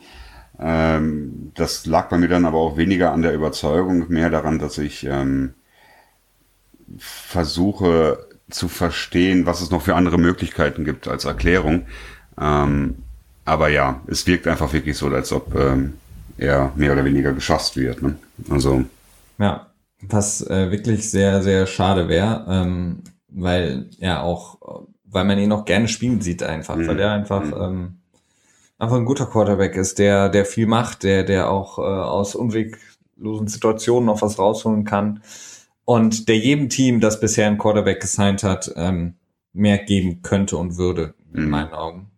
[0.59, 4.79] Ähm, das lag bei mir dann aber auch weniger an der Überzeugung, mehr daran, dass
[4.79, 5.55] ich ähm,
[6.99, 11.87] versuche zu verstehen, was es noch für andere Möglichkeiten gibt als Erklärung.
[12.40, 12.97] Ähm,
[13.45, 15.95] aber ja, es wirkt einfach wirklich so, als ob ähm,
[16.38, 18.03] er mehr oder weniger geschasst wird.
[18.03, 18.16] Ne?
[18.51, 18.85] Also
[19.38, 19.66] ja,
[20.02, 25.64] was äh, wirklich sehr sehr schade wäre, ähm, weil er auch, weil man ihn auch
[25.64, 26.87] gerne spielen sieht einfach, mhm.
[26.88, 27.54] weil er einfach mhm.
[27.61, 27.98] ähm,
[28.78, 33.48] einfach ein guter Quarterback ist, der der viel macht, der der auch äh, aus unweglosen
[33.48, 35.22] Situationen noch was rausholen kann
[35.87, 39.14] und der jedem Team, das bisher einen Quarterback gesigned hat, ähm,
[39.52, 41.50] mehr geben könnte und würde, in mhm.
[41.50, 42.11] meinen Augen.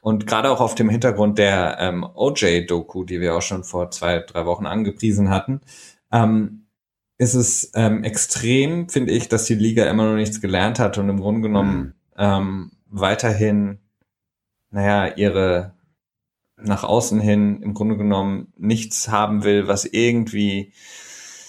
[0.00, 4.18] Und gerade auch auf dem Hintergrund der ähm, OJ-Doku, die wir auch schon vor zwei,
[4.18, 5.60] drei Wochen angepriesen hatten,
[6.10, 6.61] ähm,
[7.22, 11.08] ist es ähm, extrem, finde ich, dass die Liga immer noch nichts gelernt hat und
[11.08, 11.92] im Grunde genommen mhm.
[12.18, 13.78] ähm, weiterhin,
[14.70, 15.74] naja, ihre
[16.56, 20.72] nach außen hin im Grunde genommen nichts haben will, was irgendwie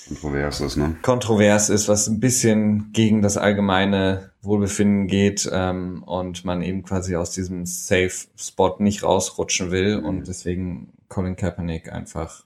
[0.07, 0.95] kontrovers ist, ne?
[1.01, 7.15] Kontrovers ist, was ein bisschen gegen das allgemeine Wohlbefinden geht ähm, und man eben quasi
[7.15, 10.05] aus diesem Safe Spot nicht rausrutschen will mhm.
[10.05, 12.45] und deswegen Colin Kaepernick einfach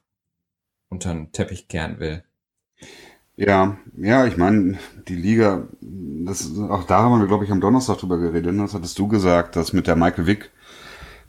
[0.90, 2.24] unter den Teppich kehren will.
[3.38, 8.00] Ja, ja, ich meine, die Liga, das auch da haben wir, glaube ich, am Donnerstag
[8.00, 8.54] drüber geredet.
[8.54, 8.63] Ne?
[8.63, 10.52] Das hattest du gesagt, dass mit der Michael Wick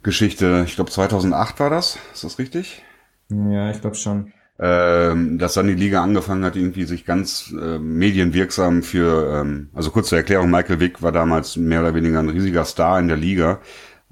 [0.03, 2.83] Geschichte, ich glaube 2008 war das, ist das richtig?
[3.29, 7.79] Ja, ich glaube schon ähm, dass dann die Liga angefangen hat, irgendwie sich ganz äh,
[7.79, 12.29] medienwirksam für, ähm, also kurz zur Erklärung, Michael Wick war damals mehr oder weniger ein
[12.29, 13.59] riesiger Star in der Liga,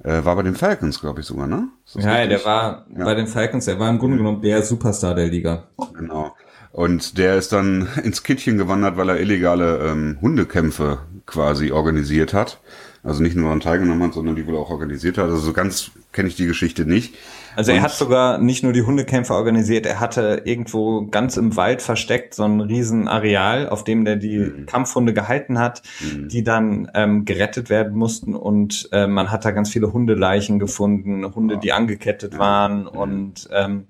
[0.04, 1.68] äh, war bei den Falcons, glaube ich sogar, ne?
[1.96, 2.30] Ja, richtig?
[2.30, 3.04] der war ja.
[3.04, 5.68] bei den Falcons, der war im Grunde genommen der Superstar der Liga.
[5.94, 6.34] Genau.
[6.78, 12.62] Und der ist dann ins Kittchen gewandert, weil er illegale ähm, Hundekämpfe quasi organisiert hat.
[13.02, 15.26] Also nicht nur daran teilgenommen hat, sondern die wohl auch organisiert hat.
[15.26, 17.16] Also so ganz kenne ich die Geschichte nicht.
[17.56, 21.82] Also er hat sogar nicht nur die Hundekämpfe organisiert, er hatte irgendwo ganz im Wald
[21.82, 24.66] versteckt so ein riesen Areal, auf dem der die mhm.
[24.68, 26.28] Kampfhunde gehalten hat, mhm.
[26.28, 31.26] die dann ähm, gerettet werden mussten und äh, man hat da ganz viele Hundeleichen gefunden,
[31.34, 31.60] Hunde, ja.
[31.60, 32.40] die angekettet ja.
[32.40, 32.88] waren mhm.
[32.88, 33.88] und ähm,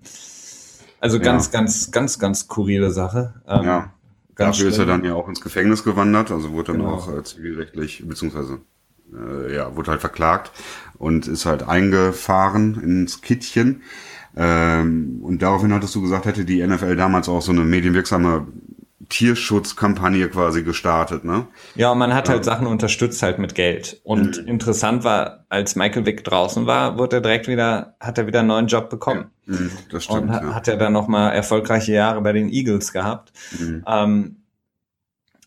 [0.99, 1.51] also ganz, ja.
[1.59, 3.35] ganz, ganz, ganz skurrile Sache.
[3.47, 3.93] Ähm, ja.
[4.35, 4.69] Dafür schlimm.
[4.69, 6.93] ist er dann ja auch ins Gefängnis gewandert, also wurde dann genau.
[6.93, 8.59] auch äh, zivilrechtlich, beziehungsweise
[9.11, 10.51] äh, ja, wurde halt verklagt
[10.97, 13.81] und ist halt eingefahren ins Kittchen.
[14.35, 18.47] Ähm, und daraufhin hattest du gesagt, hätte die NFL damals auch so eine medienwirksame
[19.09, 21.47] Tierschutzkampagne quasi gestartet, ne?
[21.75, 24.01] Ja, man hat halt Sachen unterstützt halt mit Geld.
[24.03, 24.47] Und mhm.
[24.47, 28.49] interessant war, als Michael Wick draußen war, wurde er direkt wieder, hat er wieder einen
[28.49, 29.31] neuen Job bekommen.
[29.45, 29.53] Ja.
[29.53, 30.21] Mhm, das stimmt.
[30.23, 30.53] Und ja.
[30.53, 33.31] hat er dann nochmal erfolgreiche Jahre bei den Eagles gehabt.
[33.57, 33.83] Mhm.
[33.87, 34.35] Ähm,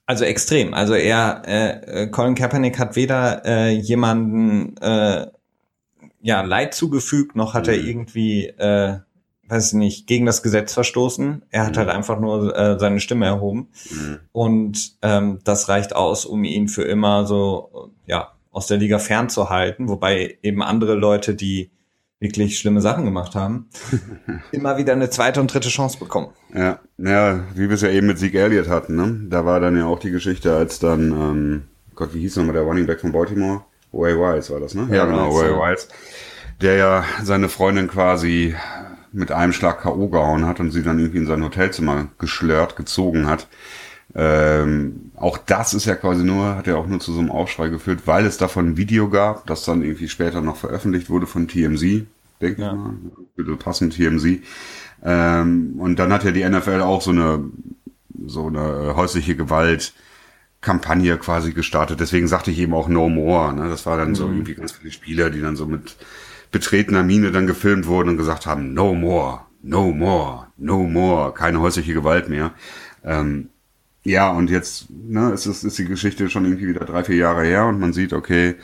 [0.07, 0.75] also extrem.
[0.75, 5.27] Also er, äh, Colin Kaepernick hat weder äh, jemanden äh,
[6.21, 7.73] ja Leid zugefügt, noch hat mhm.
[7.73, 8.99] er irgendwie, äh,
[9.51, 11.43] weiß ich nicht, gegen das Gesetz verstoßen.
[11.51, 11.79] Er hat mhm.
[11.79, 14.19] halt einfach nur äh, seine Stimme erhoben mhm.
[14.33, 19.89] und ähm, das reicht aus, um ihn für immer so ja aus der Liga fernzuhalten.
[19.89, 21.71] Wobei eben andere Leute, die
[22.21, 23.69] wirklich schlimme Sachen gemacht haben,
[24.53, 26.29] immer wieder eine zweite und dritte Chance bekommen.
[26.55, 29.21] Ja, ja, wie wir es ja eben mit Zeke Elliott hatten, ne?
[29.31, 31.63] Da war dann ja auch die Geschichte, als dann, ähm,
[31.95, 33.63] Gott, wie hieß nochmal der Running Back von Baltimore?
[33.93, 34.11] O.A.
[34.11, 34.87] Wiles war das, ne?
[34.91, 35.49] Ja, ja genau, O.A.
[35.49, 35.89] Wiles.
[36.61, 38.55] Der ja seine Freundin quasi
[39.13, 40.09] mit einem Schlag K.O.
[40.09, 43.49] gehauen hat und sie dann irgendwie in sein Hotelzimmer geschlört, gezogen hat.
[44.15, 47.69] Ähm, auch das ist ja quasi nur, hat ja auch nur zu so einem Aufschrei
[47.69, 51.47] geführt, weil es davon ein Video gab, das dann irgendwie später noch veröffentlicht wurde von
[51.47, 52.07] TMZ,
[52.41, 52.73] denke ja.
[52.73, 52.95] ich mal,
[53.37, 54.41] bitte passend TMZ.
[55.05, 57.45] Ähm, und dann hat ja die NFL auch so eine,
[58.27, 59.93] so eine häusliche Gewalt
[60.61, 62.01] Kampagne quasi gestartet.
[62.01, 63.55] Deswegen sagte ich eben auch No More.
[63.55, 63.69] Ne?
[63.69, 64.15] Das war dann mhm.
[64.15, 65.97] so irgendwie ganz viele Spieler, die dann so mit
[66.51, 71.61] betretener Miene dann gefilmt wurden und gesagt haben, No More, No More, No More, keine
[71.61, 72.53] häusliche Gewalt mehr.
[73.05, 73.51] Ähm,
[74.03, 77.45] ja, und jetzt ne, ist, ist, ist die Geschichte schon irgendwie wieder drei, vier Jahre
[77.45, 78.57] her und man sieht, okay,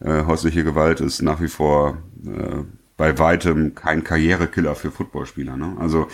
[0.00, 2.64] äh, häusliche Gewalt ist nach wie vor äh,
[2.96, 5.56] bei weitem kein Karrierekiller für Footballspieler.
[5.56, 5.76] Ne?
[5.78, 6.08] Also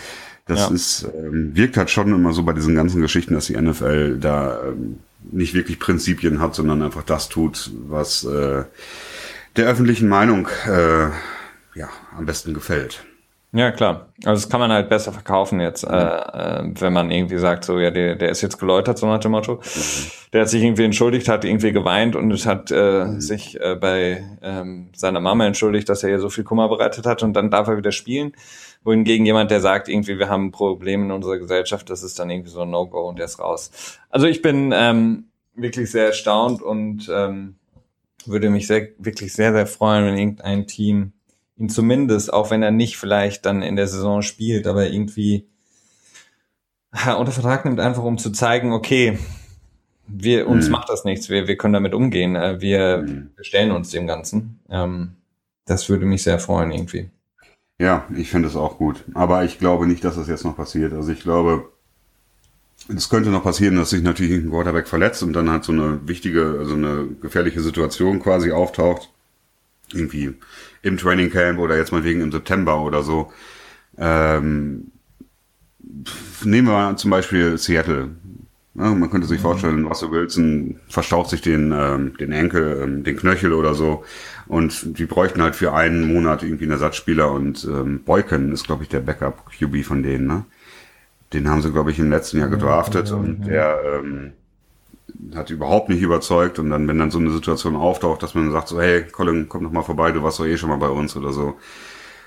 [0.45, 0.67] das ja.
[0.75, 4.63] ist, ähm, wirkt halt schon immer so bei diesen ganzen Geschichten, dass die NFL da
[4.67, 4.99] ähm,
[5.31, 8.63] nicht wirklich Prinzipien hat, sondern einfach das tut, was äh,
[9.57, 11.09] der öffentlichen Meinung äh,
[11.75, 13.03] ja, am besten gefällt.
[13.53, 14.09] Ja, klar.
[14.25, 17.79] Also das kann man halt besser verkaufen jetzt, äh, äh, wenn man irgendwie sagt, so,
[17.79, 19.55] ja, der, der ist jetzt geläutert, so nach dem Motto.
[19.55, 20.11] Mhm.
[20.33, 23.21] Der hat sich irgendwie entschuldigt, hat irgendwie geweint und es hat äh, mhm.
[23.21, 27.23] sich äh, bei ähm, seiner Mama entschuldigt, dass er ihr so viel Kummer bereitet hat
[27.23, 28.33] und dann darf er wieder spielen.
[28.83, 32.29] Wohingegen jemand, der sagt, irgendwie, wir haben ein Problem in unserer Gesellschaft, das ist dann
[32.29, 33.71] irgendwie so ein No-Go und der ist raus.
[34.09, 35.27] Also ich bin, ähm,
[35.57, 37.55] wirklich sehr erstaunt und ähm,
[38.27, 41.13] würde mich sehr, wirklich sehr, sehr freuen, wenn irgendein Team
[41.57, 45.47] ihn zumindest, auch wenn er nicht vielleicht dann in der Saison spielt, aber irgendwie
[47.17, 49.17] unter Vertrag nimmt, einfach um zu zeigen, okay,
[50.07, 50.71] wir, uns mhm.
[50.71, 53.31] macht das nichts, wir, wir können damit umgehen, äh, wir, mhm.
[53.35, 54.59] wir stellen uns dem Ganzen.
[54.69, 55.15] Ähm,
[55.65, 57.09] das würde mich sehr freuen irgendwie.
[57.79, 59.03] Ja, ich finde es auch gut.
[59.13, 60.93] Aber ich glaube nicht, dass das jetzt noch passiert.
[60.93, 61.69] Also ich glaube,
[62.95, 65.99] es könnte noch passieren, dass sich natürlich ein Quarterback verletzt und dann halt so eine
[66.07, 69.09] wichtige, also eine gefährliche Situation quasi auftaucht.
[69.93, 70.33] Irgendwie
[70.81, 73.31] im Training Camp oder jetzt mal wegen im September oder so.
[73.97, 74.91] Ähm,
[76.43, 78.09] nehmen wir zum Beispiel Seattle.
[78.75, 79.43] Ja, man könnte sich mhm.
[79.43, 84.03] vorstellen, Russell Wilson verstaucht sich den, ähm, den Enkel, ähm, den Knöchel oder so.
[84.45, 88.83] Und die bräuchten halt für einen Monat irgendwie einen Ersatzspieler und ähm, Boyken ist, glaube
[88.83, 90.45] ich, der Backup-QB von denen, ne?
[91.33, 94.33] Den haben sie, glaube ich, im letzten Jahr gedraftet ja, und der ähm,
[95.35, 96.59] hat überhaupt nicht überzeugt.
[96.59, 99.63] Und dann, wenn dann so eine Situation auftaucht, dass man sagt so, hey, Colin, komm
[99.63, 101.55] doch mal vorbei, du warst doch eh schon mal bei uns oder so.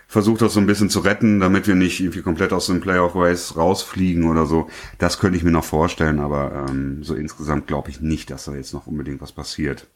[0.07, 3.15] Versucht das so ein bisschen zu retten, damit wir nicht irgendwie komplett aus dem Playoff
[3.15, 4.69] Race rausfliegen oder so.
[4.99, 8.55] Das könnte ich mir noch vorstellen, aber ähm, so insgesamt glaube ich nicht, dass da
[8.55, 9.87] jetzt noch unbedingt was passiert.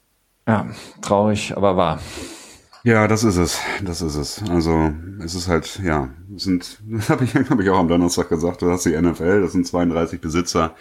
[0.47, 0.69] Ja,
[1.03, 2.01] traurig, aber wahr.
[2.85, 3.61] Ja, das ist es.
[3.83, 4.43] Das ist es.
[4.51, 4.93] Also
[5.25, 8.63] es ist halt, ja, es sind, das habe ich, hab ich auch am Donnerstag gesagt,
[8.63, 10.77] du hast die NFL, das sind 32 Besitzer.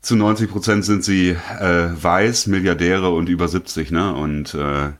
[0.00, 4.14] Zu 90 Prozent sind sie äh, weiß, Milliardäre und über 70, ne?
[4.14, 4.92] Und äh,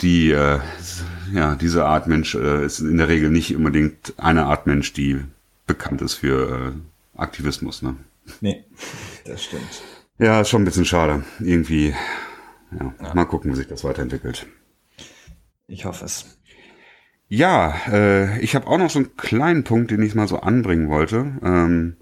[0.00, 0.60] die, äh,
[1.34, 5.20] ja, diese Art Mensch äh, ist in der Regel nicht unbedingt eine Art Mensch, die
[5.66, 7.96] bekannt ist für äh, Aktivismus, ne?
[8.40, 8.64] Nee,
[9.26, 9.82] das stimmt.
[10.18, 11.24] Ja, ist schon ein bisschen schade.
[11.40, 11.94] Irgendwie,
[12.72, 13.14] ja, ja.
[13.14, 14.46] mal gucken, wie sich das weiterentwickelt.
[15.66, 16.38] Ich hoffe es.
[17.28, 20.88] Ja, äh, ich habe auch noch so einen kleinen Punkt, den ich mal so anbringen
[20.88, 21.38] wollte.
[21.42, 21.96] Ähm,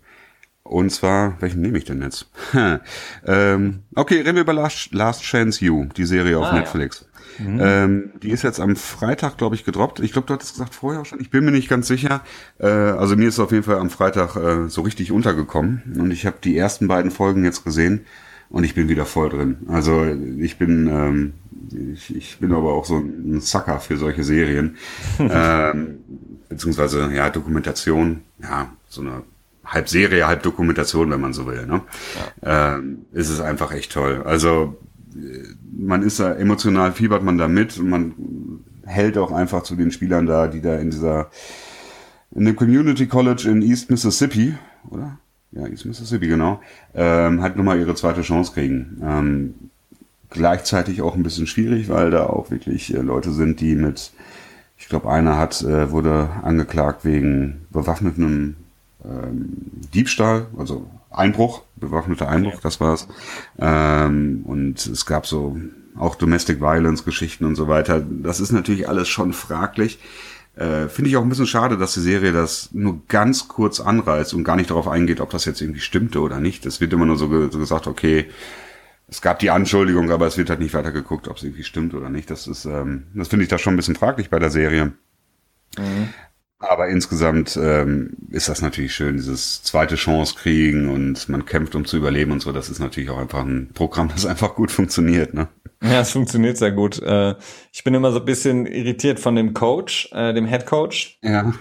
[0.63, 2.31] und zwar, welchen nehme ich denn jetzt?
[3.27, 7.07] ähm, okay, reden wir über Last, Last Chance You, die Serie auf ah, Netflix.
[7.39, 7.45] Ja.
[7.45, 7.61] Mhm.
[7.63, 10.01] Ähm, die ist jetzt am Freitag, glaube ich, gedroppt.
[10.01, 11.21] Ich glaube, du hattest gesagt vorher auch schon.
[11.21, 12.23] Ich bin mir nicht ganz sicher.
[12.59, 15.83] Äh, also mir ist auf jeden Fall am Freitag äh, so richtig untergekommen.
[15.99, 18.07] Und ich habe die ersten beiden Folgen jetzt gesehen
[18.53, 19.57] und ich bin wieder voll drin.
[19.67, 20.05] Also
[20.39, 21.33] ich bin ähm,
[21.95, 24.77] ich, ich bin aber auch so ein Sucker für solche Serien.
[25.19, 25.99] ähm,
[26.49, 29.23] beziehungsweise, ja, Dokumentation, ja, so eine
[29.65, 31.67] halb Serie, halb Dokumentation, wenn man so will.
[31.67, 31.81] Ne?
[32.43, 32.77] Ja.
[32.77, 34.23] Ähm, ist es einfach echt toll.
[34.25, 34.77] Also
[35.73, 38.15] man ist da emotional, fiebert man da mit und man
[38.85, 41.31] hält auch einfach zu den Spielern da, die da in dieser
[42.35, 44.55] in dem Community College in East Mississippi,
[44.89, 45.19] oder?
[45.53, 46.61] Ja, East Mississippi, genau,
[46.95, 49.01] ähm, halt nochmal ihre zweite Chance kriegen.
[49.03, 49.55] Ähm,
[50.31, 54.13] gleichzeitig auch ein bisschen schwierig, weil da auch wirklich äh, Leute sind, die mit,
[54.79, 58.57] ich glaube, einer hat, äh, wurde angeklagt wegen bewaffnetem
[59.05, 59.53] ähm,
[59.95, 63.07] Diebstahl, also Einbruch, bewaffneter Einbruch, das war's.
[63.59, 65.59] Ähm, und es gab so
[65.99, 68.01] auch Domestic Violence Geschichten und so weiter.
[68.01, 69.99] Das ist natürlich alles schon fraglich.
[70.55, 74.35] Äh, Finde ich auch ein bisschen schade, dass die Serie das nur ganz kurz anreißt
[74.35, 76.67] und gar nicht darauf eingeht, ob das jetzt irgendwie stimmte oder nicht.
[76.67, 78.29] Es wird immer nur so, ge so gesagt, okay,
[79.09, 81.95] es gab die Anschuldigung, aber es wird halt nicht weiter geguckt, ob es irgendwie stimmt
[81.95, 82.31] oder nicht.
[82.31, 84.93] Das ist, ähm, das finde ich da schon ein bisschen fraglich bei der Serie.
[85.79, 86.09] Mhm.
[86.63, 91.85] Aber insgesamt ähm, ist das natürlich schön, dieses zweite Chance kriegen und man kämpft, um
[91.85, 92.53] zu überleben und so.
[92.53, 95.35] Das ist natürlich auch einfach ein Programm, das einfach gut funktioniert.
[95.35, 95.49] Ne?
[95.83, 97.03] Ja, es funktioniert sehr gut.
[97.03, 97.35] Äh,
[97.73, 101.53] ich bin immer so ein bisschen irritiert von dem Coach, äh, dem Head Coach, ja.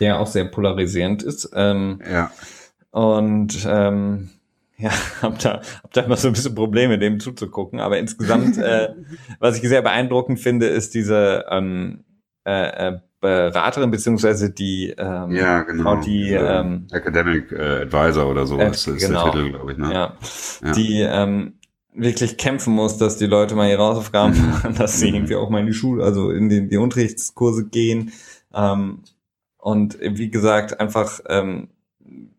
[0.00, 1.50] der auch sehr polarisierend ist.
[1.54, 2.30] Ähm, ja.
[2.90, 4.28] Und ähm,
[4.76, 4.90] ja,
[5.22, 7.80] hab da, hab da immer so ein bisschen Probleme, dem zuzugucken.
[7.80, 8.90] Aber insgesamt, äh,
[9.38, 12.04] was ich sehr beeindruckend finde, ist diese ähm,
[12.44, 15.94] äh, äh, Beraterin beziehungsweise die ähm, ja, genau.
[15.94, 19.30] Frau, die ähm, Academic äh, Advisor oder so äh, ist, ist genau.
[19.30, 19.78] der Titel, glaube ich.
[19.78, 19.94] Ne?
[19.94, 20.16] Ja.
[20.64, 20.72] ja.
[20.72, 21.54] Die ähm,
[21.94, 25.60] wirklich kämpfen muss, dass die Leute mal ihre Hausaufgaben machen, dass sie irgendwie auch mal
[25.60, 28.12] in die Schule, also in die, die Unterrichtskurse gehen.
[28.52, 29.04] Ähm,
[29.56, 31.68] und wie gesagt, einfach ähm,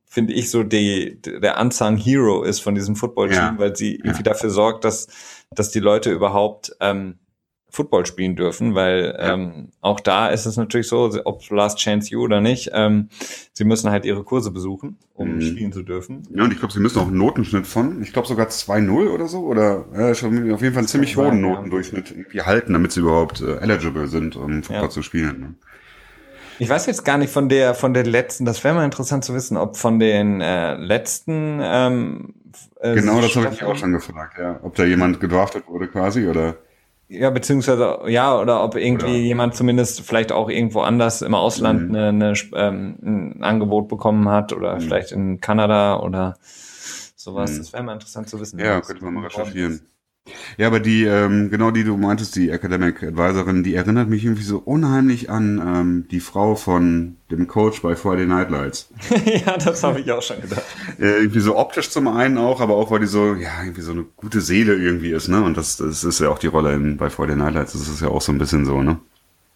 [0.06, 3.56] finde ich, so die, der unsung Hero ist von diesem Football-Team, ja.
[3.58, 5.08] weil sie irgendwie dafür sorgt, dass,
[5.50, 7.20] dass die Leute überhaupt ähm,
[7.74, 9.34] Football spielen dürfen, weil ja.
[9.34, 13.09] ähm, auch da ist es natürlich so, ob Last Chance You oder nicht, ähm,
[13.51, 15.41] sie müssen halt ihre Kurse besuchen, um mhm.
[15.41, 16.21] spielen zu dürfen.
[16.36, 19.28] Ja, und ich glaube, sie müssen auch einen Notenschnitt von, ich glaube sogar 2-0 oder
[19.28, 22.99] so, oder äh, schon auf jeden Fall einen ziemlich hohen Notendurchschnitt irgendwie halten, damit sie
[22.99, 24.89] überhaupt äh, eligible sind, um Football ja.
[24.89, 25.39] zu spielen.
[25.39, 25.55] Ne?
[26.59, 28.45] Ich weiß jetzt gar nicht von der von der letzten.
[28.45, 31.59] Das wäre mal interessant zu wissen, ob von den äh, letzten.
[31.59, 32.36] Ähm,
[32.80, 34.38] äh, genau, das habe ich auch schon gefragt.
[34.38, 36.55] Ja, ob da jemand gedraftet wurde quasi oder.
[37.08, 39.16] Ja, beziehungsweise ja, oder ob irgendwie oder?
[39.16, 41.95] jemand zumindest vielleicht auch irgendwo anders im Ausland mhm.
[41.95, 44.82] eine, eine, ähm, ein Angebot bekommen hat oder mhm.
[44.82, 46.36] vielleicht in Kanada oder
[47.16, 47.51] sowas.
[47.51, 47.58] Mhm.
[47.58, 48.60] Das wäre mal interessant zu wissen.
[48.60, 49.82] Ja, könnte man mal recherchieren.
[50.57, 54.43] Ja, aber die, ähm, genau die du meintest, die Academic Advisorin, die erinnert mich irgendwie
[54.43, 58.89] so unheimlich an ähm, die Frau von dem Coach bei Friday Night Lights.
[59.26, 60.63] ja, das habe ich auch schon gedacht.
[60.99, 63.91] Äh, irgendwie so optisch zum einen auch, aber auch, weil die so, ja, irgendwie so
[63.91, 65.43] eine gute Seele irgendwie ist, ne?
[65.43, 68.01] Und das, das ist ja auch die Rolle in, bei Friday Night Lights, das ist
[68.01, 68.99] ja auch so ein bisschen so, ne?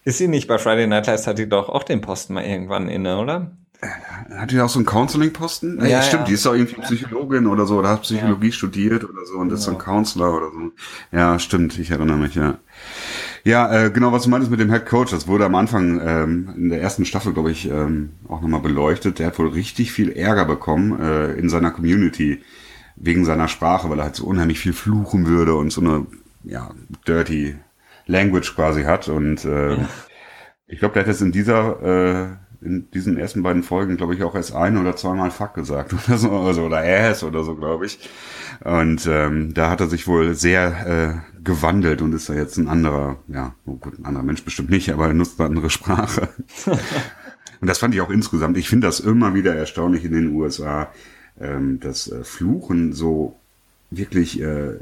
[0.04, 2.88] Ist sie nicht bei Friday Night Lights, hat die doch auch den Posten mal irgendwann
[2.88, 3.52] inne, oder?
[3.80, 5.78] Hat die auch so einen Counseling-Posten?
[5.80, 6.26] Ja, ja, stimmt, ja.
[6.26, 9.54] die ist doch irgendwie Psychologin oder so, oder hat Psychologie studiert oder so und genau.
[9.54, 9.92] ist so ein genau.
[9.92, 10.72] Counselor oder so.
[11.16, 12.58] Ja, stimmt, ich erinnere mich, ja.
[13.44, 16.54] Ja, äh, genau, was du meintest mit dem Head Coach, das wurde am Anfang ähm,
[16.56, 19.20] in der ersten Staffel, glaube ich, ähm, auch nochmal beleuchtet.
[19.20, 22.42] Der hat wohl richtig viel Ärger bekommen äh, in seiner Community
[22.96, 26.06] wegen seiner Sprache, weil er halt so unheimlich viel fluchen würde und so eine,
[26.42, 26.70] ja,
[27.06, 27.56] dirty
[28.06, 29.08] Language quasi hat.
[29.08, 29.76] Und äh,
[30.66, 32.26] ich glaube, der hat jetzt in dieser äh,
[32.60, 36.18] in diesen ersten beiden Folgen, glaube ich, auch erst ein oder zweimal Fuck gesagt oder
[36.18, 37.98] so, also, oder Ass oder so, glaube ich.
[38.64, 42.68] Und ähm, da hat er sich wohl sehr äh, gewandelt und ist da jetzt ein
[42.68, 46.28] anderer, ja, oh gut, ein anderer Mensch bestimmt nicht, aber er nutzt eine andere Sprache.
[46.66, 50.92] und das fand ich auch insgesamt, ich finde das immer wieder erstaunlich in den USA,
[51.40, 53.36] ähm, dass äh, Fluchen so
[53.90, 54.74] wirklich äh,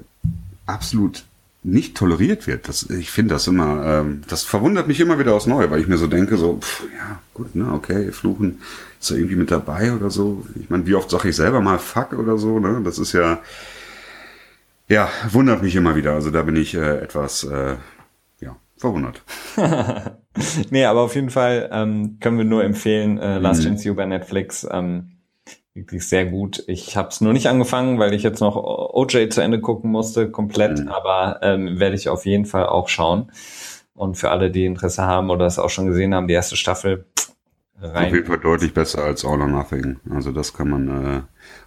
[0.65, 1.25] absolut
[1.67, 2.69] nicht toleriert wird.
[2.69, 5.89] Das, ich finde das immer, ähm, das verwundert mich immer wieder aufs Neue, weil ich
[5.89, 8.61] mir so denke, so, pff, ja, gut, ne, okay, Fluchen
[9.01, 10.47] ist da irgendwie mit dabei oder so.
[10.61, 12.81] Ich meine, wie oft sage ich selber mal Fuck oder so, ne?
[12.85, 13.41] Das ist ja,
[14.89, 16.13] ja, wundert mich immer wieder.
[16.13, 17.75] Also da bin ich äh, etwas, äh,
[18.41, 19.23] ja, verwundert.
[20.71, 23.71] nee, aber auf jeden Fall ähm, können wir nur empfehlen, äh, Last mhm.
[23.71, 24.65] Chance You bei Netflix.
[24.71, 25.16] Ähm,
[25.77, 26.65] wirklich sehr gut.
[26.67, 30.31] Ich habe es nur nicht angefangen, weil ich jetzt noch OJ zu Ende gucken musste,
[30.31, 30.89] komplett, mhm.
[30.89, 33.31] aber ähm, werde ich auf jeden Fall auch schauen.
[33.95, 37.07] Und für alle, die Interesse haben oder es auch schon gesehen haben, die erste Staffel
[37.81, 38.07] rein.
[38.07, 39.99] Auf jeden Fall deutlich besser als All or Nothing.
[40.11, 41.23] Also das kann man äh,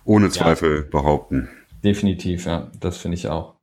[0.05, 1.49] ohne Zweifel ja, behaupten.
[1.83, 3.55] Definitiv, ja, das finde ich auch.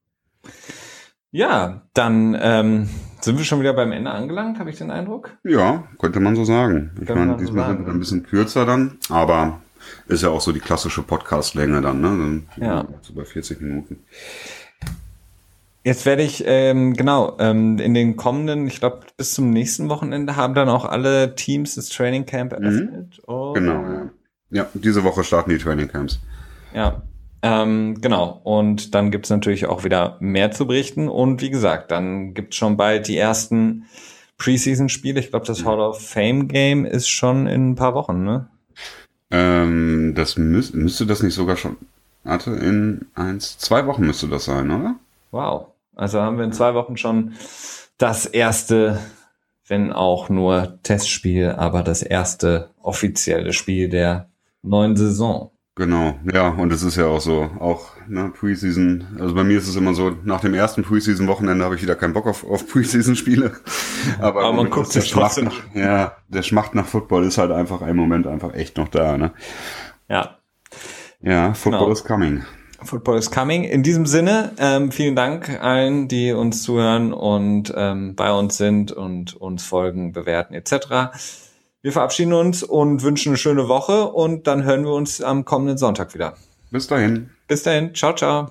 [1.30, 2.88] Ja, dann ähm,
[3.20, 5.36] sind wir schon wieder beim Ende angelangt, habe ich den Eindruck?
[5.44, 6.92] Ja, könnte man so sagen.
[7.01, 9.61] Ich meine, diesmal sind wir ein bisschen kürzer dann, aber
[10.09, 12.09] ist ja auch so die klassische Podcast-Länge dann, ne?
[12.09, 12.89] Dann ja.
[13.03, 13.99] So bei 40 Minuten.
[15.84, 20.34] Jetzt werde ich, ähm, genau, ähm, in den kommenden, ich glaube, bis zum nächsten Wochenende
[20.34, 22.64] haben dann auch alle Teams das Training Camp mhm.
[22.64, 23.22] eröffnet.
[23.28, 23.55] Mhm.
[23.55, 24.11] Genau, ja.
[24.51, 26.20] Ja, diese Woche starten die Training Camps.
[26.74, 27.03] Ja,
[27.43, 28.41] ähm, genau.
[28.43, 31.09] Und dann gibt's natürlich auch wieder mehr zu berichten.
[31.09, 33.84] Und wie gesagt, dann gibt's schon bald die ersten
[34.39, 35.20] Preseason-Spiele.
[35.20, 35.66] Ich glaube, das mhm.
[35.66, 38.49] Hall of Fame Game ist schon in ein paar Wochen, ne?
[39.31, 41.77] Ähm, das müß, müsste das nicht sogar schon.
[42.24, 44.97] Warte, in eins, zwei Wochen müsste das sein, oder?
[45.31, 45.68] Wow.
[45.95, 47.35] Also haben wir in zwei Wochen schon
[47.99, 49.01] das erste,
[49.66, 54.29] wenn auch nur Testspiel, aber das erste offizielle Spiel der
[54.62, 55.51] neuen Saison.
[55.79, 59.68] Genau, ja, und es ist ja auch so, auch ne, Preseason, also bei mir ist
[59.68, 63.53] es immer so, nach dem ersten Preseason-Wochenende habe ich wieder keinen Bock auf, auf Preseason-Spiele.
[64.18, 65.45] Aber, Aber man guckt sich trotzdem.
[65.45, 69.18] Nach, ja, der Schmacht nach Football ist halt einfach ein Moment einfach echt noch da,
[69.18, 69.33] ne?
[70.09, 70.39] Ja.
[71.20, 71.93] Ja, Football genau.
[71.93, 72.43] is coming.
[72.83, 73.64] Football is coming.
[73.64, 78.93] In diesem Sinne, ähm, vielen Dank allen, die uns zuhören und ähm, bei uns sind
[78.93, 81.12] und uns folgen, bewerten etc.
[81.87, 85.78] Wir verabschieden uns und wünschen eine schöne Woche und dann hören wir uns am kommenden
[85.78, 86.34] Sonntag wieder.
[86.72, 87.30] Bis dahin.
[87.47, 87.95] Bis dahin.
[87.95, 88.51] Ciao, ciao.